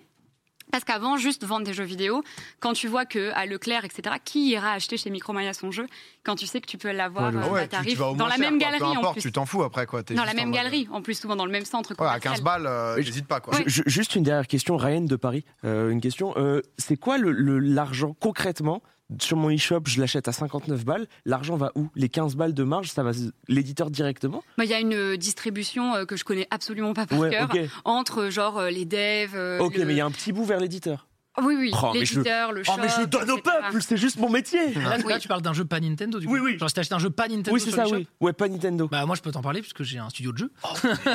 Parce 0.72 0.84
qu'avant, 0.84 1.16
juste 1.16 1.44
vendre 1.44 1.64
des 1.64 1.72
jeux 1.72 1.84
vidéo, 1.84 2.22
quand 2.60 2.72
tu 2.72 2.88
vois 2.88 3.04
que 3.04 3.30
à 3.34 3.46
Leclerc, 3.46 3.84
etc., 3.84 4.16
qui 4.24 4.50
ira 4.50 4.72
acheter 4.72 4.96
chez 4.96 5.10
Micromania 5.10 5.52
son 5.52 5.70
jeu 5.70 5.86
quand 6.24 6.34
tu 6.34 6.46
sais 6.46 6.60
que 6.60 6.66
tu 6.66 6.76
peux 6.76 6.90
l'avoir 6.90 7.32
Ouais, 7.32 7.40
euh, 7.40 7.50
ouais, 7.50 7.68
tu- 7.68 7.90
tu 7.90 7.96
dans 7.96 8.26
la 8.26 8.30
cher, 8.34 8.38
même 8.40 8.58
quoi. 8.58 8.66
galerie 8.68 8.78
Peu 8.80 8.84
en 8.86 8.96
importe, 8.98 9.12
plus. 9.14 9.22
tu 9.22 9.32
t'en 9.32 9.46
fous 9.46 9.62
après 9.62 9.86
quoi. 9.86 10.02
Dans 10.02 10.24
la 10.24 10.32
en 10.32 10.34
même 10.34 10.50
galerie, 10.50 10.88
en 10.92 11.02
plus 11.02 11.18
souvent 11.18 11.36
dans 11.36 11.46
le 11.46 11.52
même 11.52 11.64
centre 11.64 11.90
Ouais, 11.90 11.94
à 12.06 12.18
commercial. 12.18 12.32
15 12.34 12.42
balles, 12.42 12.66
euh, 12.66 12.96
Ouais, 12.96 13.02
n'hésite 13.04 13.26
pas 13.28 13.40
quoi. 13.40 13.56
Je- 13.64 13.82
juste 13.86 14.16
une 14.16 14.24
dernière 14.24 14.46
question, 14.48 14.76
Ryan 14.76 15.02
de 15.02 15.16
Paris. 15.16 15.44
Euh, 15.64 15.90
une 15.90 16.00
question. 16.00 16.34
Euh, 16.36 16.60
c'est 16.78 16.96
quoi 16.96 17.16
le- 17.18 17.30
le- 17.32 17.58
l'argent 17.60 18.14
concrètement 18.20 18.82
sur 19.20 19.36
mon 19.36 19.54
e-shop 19.54 19.82
Je 19.86 20.00
l'achète 20.00 20.28
à 20.28 20.32
59 20.32 20.84
balles. 20.84 21.06
L'argent 21.24 21.56
va 21.56 21.72
où? 21.74 21.88
Les 21.94 22.08
15 22.08 22.36
balles 22.36 22.54
de 22.54 22.62
marge, 22.64 22.90
ça 22.90 23.02
va 23.02 23.12
l'éditeur 23.48 23.90
directement? 23.90 24.42
Bah, 24.58 24.64
Il 24.64 24.70
y 24.70 24.74
a 24.74 24.80
une 24.80 24.94
euh, 24.94 25.16
distribution 25.16 25.94
euh, 25.94 26.04
que 26.04 26.16
je 26.16 26.24
connais 26.24 26.46
absolument 26.50 26.92
pas 26.94 27.06
par 27.06 27.18
Ouais, 27.18 27.30
cœur 27.30 27.48
entre 27.84 28.22
euh, 28.24 28.30
genre 28.30 28.58
euh, 28.58 28.70
les 28.70 28.84
devs. 28.84 29.34
euh, 29.34 29.58
Ok, 29.60 29.76
le- 29.76 29.84
mais 29.84 29.94
il 29.94 29.96
y 29.96 30.00
a 30.00 30.06
un 30.06 30.10
petit 30.10 30.32
bout 30.32 30.44
vers 30.44 30.60
l'éditeur. 30.60 31.06
Oui, 31.42 31.54
oui, 31.58 31.70
Oh, 31.74 31.90
je- 31.92 31.98
l'éditeur, 32.00 32.50
le 32.52 32.64
shop. 32.64 32.72
Oh, 32.76 32.80
mais 32.80 32.88
je 32.88 33.00
le 33.02 33.06
donne 33.06 33.30
au 33.30 33.36
peuple, 33.36 33.82
c'est 33.82 33.98
juste 33.98 34.16
mon 34.18 34.30
métier. 34.30 34.72
Là, 34.72 34.96
Oui. 34.96 35.04
là, 35.12 35.18
tu 35.18 35.28
parles 35.28 35.42
d'un 35.42 35.52
jeu 35.52 35.66
pas 35.66 35.80
Nintendo, 35.80 36.18
du 36.18 36.26
coup. 36.26 36.32
Oui, 36.32 36.40
oui. 36.40 36.58
Genre, 36.58 36.70
si 36.70 36.74
t'acheté 36.74 36.94
un 36.94 36.98
jeu 36.98 37.10
pas 37.10 37.28
Nintendo 37.28 37.52
Oui, 37.52 37.60
c'est 37.60 37.72
ça, 37.72 37.86
oui. 37.88 38.08
Ouais, 38.22 38.32
pas 38.32 38.48
Nintendo. 38.48 38.88
Bah, 38.88 39.04
moi, 39.04 39.16
je 39.16 39.20
peux 39.20 39.30
t'en 39.32 39.42
parler 39.42 39.60
puisque 39.60 39.82
j'ai 39.82 39.98
un 39.98 40.08
studio 40.08 40.32
de 40.32 40.38
jeu. 40.38 40.50
Oh, 40.64 40.68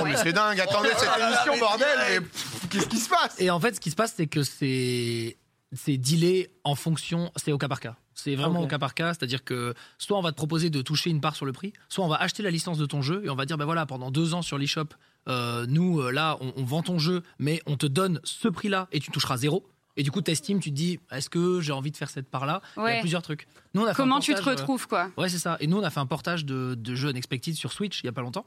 mais 0.06 0.16
c'est 0.18 0.32
dingue, 0.34 0.60
attendez 0.60 0.90
cette 0.96 1.10
émission, 1.20 1.58
bordel, 1.60 2.22
pff, 2.22 2.68
qu'est-ce 2.70 2.88
qui 2.88 2.98
se 2.98 3.10
passe? 3.10 3.36
Et 3.40 3.50
en 3.50 3.60
fait, 3.60 3.76
ce 3.76 3.80
qui 3.80 3.90
se 3.90 3.96
passe, 3.96 4.14
c'est 4.16 4.28
que 4.28 4.44
c'est 4.44 5.38
c'est 5.74 5.98
dealé 5.98 6.50
en 6.64 6.76
fonction, 6.76 7.32
c'est 7.36 7.52
au 7.52 7.58
cas 7.58 7.68
par 7.68 7.80
cas. 7.80 7.96
C'est 8.14 8.36
vraiment 8.36 8.62
au 8.62 8.68
cas 8.68 8.78
par 8.78 8.94
cas, 8.94 9.14
c'est-à-dire 9.14 9.44
que 9.44 9.74
soit 9.98 10.18
on 10.18 10.22
va 10.22 10.32
te 10.32 10.36
proposer 10.36 10.70
de 10.70 10.82
toucher 10.82 11.10
une 11.10 11.22
part 11.22 11.36
sur 11.36 11.46
le 11.46 11.54
prix, 11.54 11.74
soit 11.90 12.06
on 12.06 12.10
va 12.10 12.18
acheter 12.18 12.44
la 12.44 12.52
licence 12.52 12.78
de 12.78 12.86
ton 12.86 13.02
jeu 13.02 13.24
et 13.26 13.30
on 13.30 13.36
va 13.36 13.46
dire, 13.46 13.58
ben 13.58 13.66
voilà, 13.66 13.86
pendant 13.86 14.12
deux 14.12 14.34
ans 14.34 14.42
sur 14.42 14.58
l'eShop, 14.58 14.90
euh, 15.28 15.66
nous, 15.68 16.02
euh, 16.02 16.12
là, 16.12 16.38
on, 16.42 16.54
on 16.58 16.64
vend 16.64 16.84
ton 16.84 17.00
jeu, 17.00 17.24
mais 17.40 17.62
on 17.66 17.78
te 17.78 17.86
donne 17.86 18.20
ce 18.24 18.48
prix-là 18.48 18.88
et 18.92 19.00
tu 19.00 19.12
toucheras 19.12 19.38
zéro. 19.38 19.66
Et 19.98 20.04
du 20.04 20.12
coup, 20.12 20.22
t'estimes, 20.22 20.60
tu 20.60 20.70
te 20.70 20.76
dis, 20.76 21.00
est-ce 21.12 21.30
que 21.30 21.60
j'ai 21.60 21.74
envie 21.74 21.92
de 21.92 21.98
faire 21.98 22.10
cette 22.10 22.30
part-là? 22.30 22.62
Il 22.78 22.84
y 22.84 22.88
a 22.88 23.00
plusieurs 23.00 23.22
trucs. 23.22 23.48
Nous, 23.74 23.82
on 23.82 23.86
a 23.86 23.94
fait 23.94 24.02
un 24.02 24.06
Comment 24.06 24.20
tu 24.20 24.34
te 24.34 24.40
euh, 24.40 24.52
retrouves, 24.52 24.88
quoi? 24.88 25.12
Ouais, 25.18 25.30
c'est 25.30 25.38
ça. 25.40 25.58
Et 25.60 25.68
nous, 25.68 25.78
on 25.78 25.84
a 25.84 25.90
fait 25.90 26.00
un 26.00 26.06
portage 26.06 26.46
de, 26.46 26.76
de 26.76 26.96
jeux 26.96 27.10
Unexpected 27.10 27.56
sur 27.56 27.74
Switch 27.74 28.02
il 28.02 28.06
y 28.06 28.10
a 28.10 28.14
pas 28.14 28.22
longtemps. 28.22 28.46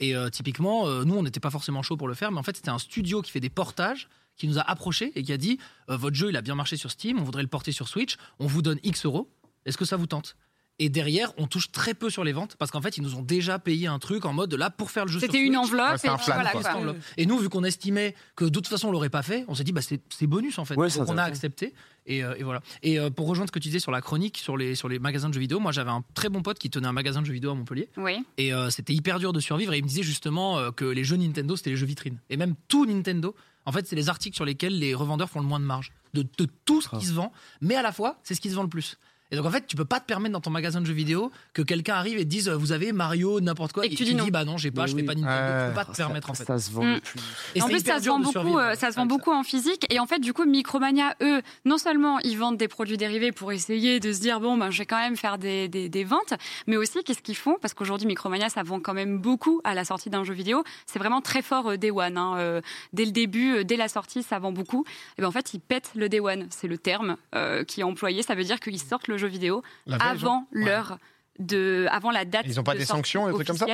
Et 0.00 0.14
euh, 0.14 0.28
typiquement, 0.28 0.86
euh, 0.86 1.04
nous, 1.04 1.14
on 1.14 1.22
n'était 1.22 1.40
pas 1.40 1.50
forcément 1.50 1.82
chaud 1.82 1.96
pour 1.96 2.08
le 2.08 2.14
faire, 2.14 2.32
mais 2.32 2.38
en 2.38 2.42
fait, 2.42 2.56
c'était 2.56 2.70
un 2.70 2.78
studio 2.78 3.22
qui 3.22 3.30
fait 3.30 3.40
des 3.40 3.50
portages 3.50 4.08
qui 4.36 4.48
nous 4.48 4.58
a 4.58 4.62
approchés 4.62 5.12
et 5.14 5.22
qui 5.22 5.32
a 5.32 5.36
dit 5.36 5.58
euh, 5.90 5.96
votre 5.96 6.16
jeu, 6.16 6.28
il 6.30 6.36
a 6.36 6.42
bien 6.42 6.54
marché 6.54 6.76
sur 6.76 6.90
Steam, 6.90 7.18
on 7.20 7.24
voudrait 7.24 7.42
le 7.42 7.48
porter 7.48 7.72
sur 7.72 7.88
Switch, 7.88 8.16
on 8.38 8.46
vous 8.46 8.62
donne 8.62 8.78
X 8.82 9.04
euros. 9.06 9.30
Est-ce 9.66 9.78
que 9.78 9.84
ça 9.84 9.96
vous 9.96 10.06
tente? 10.06 10.36
Et 10.80 10.88
derrière, 10.88 11.32
on 11.38 11.46
touche 11.46 11.70
très 11.70 11.94
peu 11.94 12.10
sur 12.10 12.24
les 12.24 12.32
ventes 12.32 12.56
parce 12.58 12.72
qu'en 12.72 12.82
fait, 12.82 12.96
ils 12.96 13.02
nous 13.04 13.14
ont 13.14 13.22
déjà 13.22 13.60
payé 13.60 13.86
un 13.86 14.00
truc 14.00 14.24
en 14.24 14.32
mode 14.32 14.52
là 14.54 14.70
pour 14.70 14.90
faire 14.90 15.04
le 15.04 15.10
jeu. 15.12 15.20
sur 15.20 15.28
C'était 15.30 15.40
une 15.40 15.56
enveloppe 15.56 15.92
Ouais, 15.92 15.98
c'est 15.98 16.08
et 16.08 16.10
un 16.10 16.16
voilà, 16.16 16.76
enveloppe. 16.76 16.96
Et 17.16 17.26
nous, 17.26 17.38
vu 17.38 17.48
qu'on 17.48 17.62
estimait 17.62 18.16
que 18.34 18.44
de 18.44 18.50
toute 18.50 18.66
façon 18.66 18.88
on 18.88 18.90
l'aurait 18.90 19.08
pas 19.08 19.22
fait, 19.22 19.44
on 19.46 19.54
s'est 19.54 19.62
dit 19.62 19.70
bah 19.70 19.82
c'est 19.82 20.00
c'est 20.10 20.26
bonus 20.26 20.58
en 20.58 20.64
fait. 20.64 20.74
Ouais, 20.74 20.88
Donc 20.90 21.08
on 21.08 21.16
a 21.16 21.22
accepté 21.22 21.74
et, 22.06 22.24
euh, 22.24 22.34
et 22.38 22.42
voilà. 22.42 22.60
Et 22.82 22.98
euh, 22.98 23.08
pour 23.08 23.28
rejoindre 23.28 23.50
ce 23.50 23.52
que 23.52 23.60
tu 23.60 23.68
disais 23.68 23.78
sur 23.78 23.92
la 23.92 24.00
chronique, 24.00 24.36
sur 24.38 24.56
les 24.56 24.74
sur 24.74 24.88
les 24.88 24.98
magasins 24.98 25.28
de 25.28 25.34
jeux 25.34 25.38
vidéo, 25.40 25.60
moi 25.60 25.70
j'avais 25.70 25.92
un 25.92 26.02
très 26.12 26.28
bon 26.28 26.42
pote 26.42 26.58
qui 26.58 26.70
tenait 26.70 26.88
un 26.88 26.92
magasin 26.92 27.20
de 27.22 27.26
jeux 27.26 27.34
vidéo 27.34 27.52
à 27.52 27.54
Montpellier 27.54 27.88
Oui. 27.96 28.24
et 28.36 28.52
euh, 28.52 28.68
c'était 28.68 28.94
hyper 28.94 29.20
dur 29.20 29.32
de 29.32 29.38
survivre 29.38 29.72
et 29.74 29.78
il 29.78 29.84
me 29.84 29.88
disait 29.88 30.02
justement 30.02 30.58
euh, 30.58 30.72
que 30.72 30.84
les 30.86 31.04
jeux 31.04 31.16
Nintendo 31.16 31.54
c'était 31.54 31.70
les 31.70 31.76
jeux 31.76 31.86
vitrines 31.86 32.18
et 32.30 32.36
même 32.36 32.56
tout 32.66 32.84
Nintendo. 32.84 33.36
En 33.66 33.72
fait, 33.72 33.86
c'est 33.86 33.96
les 33.96 34.08
articles 34.08 34.34
sur 34.36 34.44
lesquels 34.44 34.78
les 34.78 34.94
revendeurs 34.94 35.30
font 35.30 35.40
le 35.40 35.46
moins 35.46 35.60
de 35.60 35.64
marge 35.64 35.92
de, 36.12 36.22
de 36.38 36.48
tout 36.64 36.80
ce 36.80 36.88
qui 36.88 37.06
se 37.06 37.12
vend, 37.12 37.32
mais 37.60 37.74
à 37.74 37.82
la 37.82 37.92
fois, 37.92 38.18
c'est 38.22 38.34
ce 38.34 38.40
qui 38.40 38.50
se 38.50 38.54
vend 38.54 38.62
le 38.62 38.68
plus. 38.68 38.98
Et 39.30 39.36
donc 39.36 39.46
en 39.46 39.50
fait, 39.50 39.66
tu 39.66 39.74
peux 39.74 39.84
pas 39.84 40.00
te 40.00 40.04
permettre 40.06 40.32
dans 40.32 40.40
ton 40.40 40.50
magasin 40.50 40.80
de 40.80 40.86
jeux 40.86 40.92
vidéo 40.92 41.32
que 41.54 41.62
quelqu'un 41.62 41.94
arrive 41.94 42.18
et 42.18 42.24
te 42.24 42.28
dise 42.28 42.48
euh, 42.48 42.56
vous 42.56 42.72
avez 42.72 42.92
Mario 42.92 43.40
n'importe 43.40 43.72
quoi 43.72 43.84
Et 43.84 43.88
que 43.90 43.94
tu 43.96 44.04
dis 44.04 44.14
non. 44.14 44.24
dis 44.24 44.30
bah 44.30 44.44
non, 44.44 44.56
j'ai 44.58 44.70
pas, 44.70 44.82
Mais 44.82 44.88
je 44.88 44.94
oui. 44.94 45.00
fais 45.00 45.06
pas 45.06 45.14
Nintendo. 45.14 45.52
Ouais. 45.52 45.62
tu 45.64 45.68
peux 45.70 45.74
pas 45.74 45.84
te 45.86 45.90
Ah, 45.92 45.94
permettre 45.96 46.26
ça, 46.28 46.32
en 46.32 46.34
fait. 46.36 46.44
Ça 46.44 46.58
se 46.58 46.70
vend 46.70 46.84
Mm. 46.84 47.00
plus. 47.00 47.20
Et 47.54 47.62
en 47.62 47.66
plus, 47.66 47.80
hyper 47.80 47.96
ça 47.96 48.02
se 48.02 48.08
vend 48.08 48.18
beaucoup, 48.20 48.58
euh, 48.58 48.74
ça 48.74 48.90
se 48.92 48.96
vend 48.96 49.06
beaucoup 49.06 49.32
en 49.32 49.42
physique. 49.42 49.86
Et 49.92 49.98
en 49.98 50.06
fait, 50.06 50.18
du 50.20 50.32
coup, 50.32 50.44
Micromania, 50.44 51.16
eux, 51.22 51.40
non 51.64 51.78
seulement 51.78 52.18
ils 52.20 52.36
vendent 52.38 52.58
des 52.58 52.68
produits 52.68 52.96
dérivés 52.96 53.32
pour 53.32 53.50
essayer 53.52 53.98
de 53.98 54.12
se 54.12 54.20
dire 54.20 54.40
bon, 54.40 54.56
ben, 54.56 54.70
je 54.70 54.78
vais 54.78 54.86
quand 54.86 54.98
même 54.98 55.16
faire 55.16 55.38
des, 55.38 55.68
des, 55.68 55.88
des 55.88 56.04
ventes, 56.04 56.34
mais 56.66 56.76
aussi 56.76 57.02
qu'est-ce 57.02 57.22
qu'ils 57.22 57.36
font? 57.36 57.56
Parce 57.60 57.74
qu'aujourd'hui, 57.74 58.06
Micromania, 58.06 58.48
ça 58.50 58.62
vend 58.62 58.78
quand 58.78 58.94
même 58.94 59.18
beaucoup 59.18 59.60
à 59.64 59.74
la 59.74 59.84
sortie 59.84 60.10
d'un 60.10 60.22
jeu 60.24 60.34
vidéo. 60.34 60.62
C'est 60.86 60.98
vraiment 60.98 61.20
très 61.22 61.42
fort 61.42 61.70
euh, 61.70 61.76
Day 61.76 61.90
One. 61.90 62.18
hein. 62.18 62.34
Euh, 62.38 62.60
dès 62.92 63.04
le 63.06 63.10
début, 63.12 63.56
euh, 63.56 63.64
dès 63.64 63.76
la 63.76 63.88
sortie, 63.88 64.22
ça 64.22 64.38
vend 64.38 64.52
beaucoup. 64.52 64.84
Et 65.18 65.22
ben 65.22 65.28
en 65.28 65.32
fait, 65.32 65.54
ils 65.54 65.60
pètent 65.60 65.90
le 65.96 66.08
Day 66.08 66.20
One. 66.20 66.46
C'est 66.50 66.68
le 66.68 66.78
terme 66.78 67.16
euh, 67.34 67.64
qui 67.64 67.80
est 67.80 67.84
employé. 67.84 68.22
Ça 68.22 68.34
veut 68.34 68.44
dire 68.44 68.60
qu'ils 68.60 68.78
sortent 68.80 69.08
le 69.08 69.13
jeu 69.18 69.28
vidéo 69.28 69.62
La 69.86 69.96
avant 69.96 70.46
l'heure. 70.52 70.98
De, 71.40 71.86
avant 71.90 72.10
la 72.12 72.24
date. 72.24 72.44
Ils 72.46 72.60
ont 72.60 72.62
pas 72.62 72.74
de 72.74 72.78
des 72.78 72.84
sortie 72.84 72.98
sanctions, 72.98 73.26
des 73.26 73.32
trucs 73.34 73.46
comme 73.48 73.56
ça. 73.56 73.66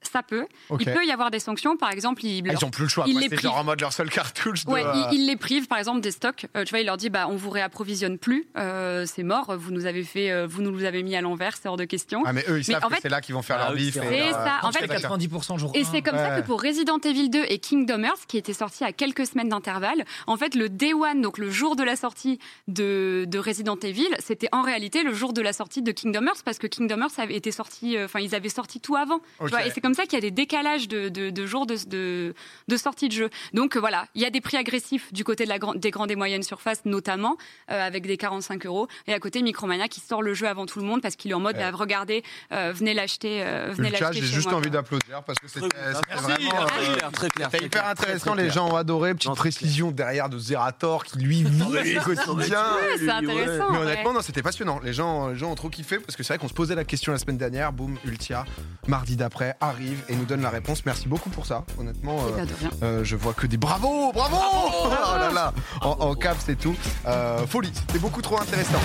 Ça 0.00 0.22
peut. 0.22 0.46
Il 0.78 0.84
peut 0.86 1.04
y 1.04 1.10
avoir 1.10 1.30
des 1.32 1.40
sanctions. 1.40 1.76
Par 1.76 1.90
exemple, 1.90 2.24
ils, 2.24 2.42
Ah, 2.46 2.52
leur 2.52 2.60
ils 2.62 2.64
ont 2.64 2.70
plus 2.70 2.84
le 2.84 2.88
choix. 2.88 3.04
ils 3.08 3.14
C'est 3.14 3.30
genre 3.30 3.52
privent. 3.54 3.60
en 3.60 3.64
mode 3.64 3.80
leur 3.80 3.92
seule 3.92 4.10
cartouche. 4.10 4.64
de, 4.64 4.70
Ouais, 4.70 4.84
euh, 4.84 4.92
il, 5.10 5.20
il 5.22 5.26
les 5.26 5.34
prive, 5.36 5.66
par 5.66 5.78
exemple, 5.78 6.00
des 6.02 6.12
stocks. 6.12 6.46
Euh, 6.56 6.62
tu 6.64 6.70
vois, 6.70 6.78
il 6.80 6.86
leur 6.86 6.96
dit, 6.96 7.10
bah, 7.10 7.26
on 7.28 7.34
vous 7.34 7.50
réapprovisionne 7.50 8.16
plus, 8.16 8.46
euh, 8.56 9.06
c'est 9.06 9.24
mort. 9.24 9.56
Vous 9.58 9.72
nous 9.72 9.86
avez 9.86 10.04
fait, 10.04 10.30
euh, 10.30 10.46
vous 10.46 10.62
nous 10.62 10.84
avez 10.84 11.02
mis 11.02 11.16
à 11.16 11.20
l'envers, 11.20 11.56
c'est 11.60 11.68
hors 11.68 11.76
de 11.76 11.84
question. 11.84 12.22
Ah, 12.26 12.32
mais 12.32 12.44
eux, 12.48 12.58
ils 12.60 12.64
Mais 12.68 12.74
savent 12.74 12.84
en 12.84 12.88
que 12.90 12.94
fait- 12.94 13.00
c'est 13.02 13.08
là 13.08 13.20
qu'ils 13.20 13.34
vont 13.34 13.42
faire 13.42 13.56
Ah 13.58 13.64
leur 13.70 13.74
bif. 13.74 13.94
c'est 13.94 14.00
et, 14.00 14.06
vrai. 14.06 14.22
C'est 14.26 14.32
ça. 14.34 14.58
En 14.62 14.70
fait, 14.70 14.86
fais 14.86 14.86
90% 15.00 15.58
jour 15.58 15.72
Et 15.74 15.80
1. 15.80 15.84
c'est 15.90 16.02
comme 16.02 16.16
ça 16.16 16.40
que 16.40 16.46
pour 16.46 16.62
Resident 16.62 16.98
Evil 17.00 17.28
2 17.30 17.44
et 17.48 17.58
Kingdom 17.58 18.04
Hearts, 18.04 18.26
qui 18.28 18.36
étaient 18.38 18.52
sortis 18.52 18.84
à 18.84 18.92
quelques 18.92 19.26
semaines 19.26 19.48
d'intervalle, 19.48 20.04
en 20.28 20.36
fait, 20.36 20.54
le 20.54 20.68
day 20.68 20.92
one, 20.92 21.22
donc 21.22 21.38
le 21.38 21.50
jour 21.50 21.74
de 21.74 21.82
la 21.82 21.96
sortie 21.96 22.38
de, 22.68 23.24
de 23.26 23.38
Resident 23.40 23.78
Evil, 23.82 24.06
c'était 24.20 24.48
en 24.52 24.62
réalité 24.62 25.02
le 25.02 25.12
jour 25.12 25.32
de 25.32 25.42
la 25.42 25.52
sortie 25.52 25.82
de 25.82 25.90
Kingdom 25.90 26.24
Hearts, 26.26 26.42
parce 26.44 26.58
que 26.58 26.68
Kingdom 26.68 26.97
Avait 27.18 27.34
été 27.36 27.50
sorti, 27.52 27.96
euh, 27.96 28.04
enfin, 28.04 28.20
ils 28.20 28.34
avaient 28.34 28.48
sorti 28.48 28.80
tout 28.80 28.96
avant. 28.96 29.18
tu 29.18 29.44
Ok. 29.44 29.50
vois, 29.50 29.66
et 29.66 29.70
c'est 29.70 29.80
comme 29.80 29.94
ça 29.94 30.04
qu'il 30.04 30.14
y 30.14 30.16
a 30.16 30.20
des 30.20 30.30
décalages 30.30 30.88
de, 30.88 31.08
de, 31.08 31.30
de 31.30 31.46
jours 31.46 31.66
de, 31.66 31.76
de, 31.86 32.34
de 32.68 32.76
sortie 32.76 33.08
de 33.08 33.12
jeu. 33.12 33.30
Donc 33.54 33.76
euh, 33.76 33.80
voilà, 33.80 34.06
il 34.14 34.22
y 34.22 34.24
a 34.24 34.30
des 34.30 34.40
prix 34.40 34.56
agressifs 34.56 35.12
du 35.12 35.24
côté 35.24 35.44
de 35.44 35.48
la, 35.48 35.58
gran- 35.58 35.74
des 35.74 35.90
grandes 35.90 36.10
et 36.10 36.16
moyennes 36.16 36.42
surfaces, 36.42 36.84
notamment, 36.84 37.36
euh, 37.70 37.86
avec 37.86 38.06
des 38.06 38.16
45 38.16 38.66
euros. 38.66 38.88
Et 39.06 39.12
à 39.14 39.18
côté, 39.20 39.42
Micromania 39.42 39.88
qui 39.88 40.00
sort 40.00 40.22
le 40.22 40.34
jeu 40.34 40.46
avant 40.48 40.66
tout 40.66 40.78
le 40.80 40.84
monde, 40.84 41.00
parce 41.02 41.16
qu'il 41.16 41.30
est 41.30 41.34
en 41.34 41.40
mode, 41.40 41.56
Ouais. 41.56 41.70
bah, 41.70 41.76
regardez, 41.76 42.22
euh, 42.52 42.72
venez 42.74 42.94
l'acheter. 42.94 43.42
euh, 43.42 43.72
venez 43.72 43.90
l'acheter 43.90 44.20
j'ai 44.20 44.26
juste 44.26 44.48
moi, 44.48 44.56
envie 44.56 44.70
d'applaudir 44.70 45.22
parce 45.24 45.38
que 45.38 45.48
c'était 45.48 45.66
c'était 45.66 45.78
euh, 45.78 47.58
hyper 47.60 47.86
intéressant, 47.88 48.32
très 48.32 48.42
les 48.42 48.48
clair. 48.48 48.54
gens 48.54 48.70
ont 48.70 48.76
adoré. 48.76 49.14
Petite 49.14 49.34
précision 49.34 49.90
derrière 49.90 50.28
de 50.28 50.38
Zerator 50.38 51.04
qui 51.04 51.18
lui 51.18 51.42
vit 51.44 51.62
au 51.62 52.00
quotidien. 52.02 52.62
Ouais, 52.74 52.98
c'est 52.98 53.10
intéressant. 53.10 53.72
Mais 53.72 53.78
honnêtement, 53.78 54.12
non, 54.12 54.20
c'était 54.22 54.42
passionnant. 54.42 54.80
Les 54.82 54.92
gens, 54.92 55.28
les 55.28 55.36
gens 55.36 55.50
ont 55.50 55.54
trop 55.54 55.68
kiffé 55.68 55.98
parce 55.98 56.16
que 56.16 56.22
c'est 56.22 56.34
vrai 56.34 56.38
qu'on 56.38 56.48
se 56.48 56.54
posait 56.54 56.74
la 56.74 56.84
question 56.88 57.12
la 57.12 57.18
semaine 57.18 57.36
dernière. 57.36 57.72
Boum, 57.72 57.96
Ultia, 58.04 58.44
mardi 58.88 59.14
d'après, 59.14 59.56
arrive 59.60 60.02
et 60.08 60.16
nous 60.16 60.24
donne 60.24 60.42
la 60.42 60.50
réponse. 60.50 60.84
Merci 60.84 61.06
beaucoup 61.06 61.30
pour 61.30 61.46
ça. 61.46 61.64
Honnêtement, 61.78 62.18
euh, 62.18 62.44
euh, 62.82 63.04
je 63.04 63.14
vois 63.14 63.34
que 63.34 63.46
des 63.46 63.56
bravo, 63.56 64.10
bravo, 64.12 64.36
Oh 64.40 64.88
là 64.90 65.30
là, 65.32 65.52
en, 65.82 65.90
en 65.90 66.14
cap, 66.14 66.36
c'est 66.44 66.58
tout. 66.58 66.74
Euh, 67.06 67.46
folie, 67.46 67.70
c'était 67.72 68.00
beaucoup 68.00 68.22
trop 68.22 68.40
intéressant. 68.40 68.80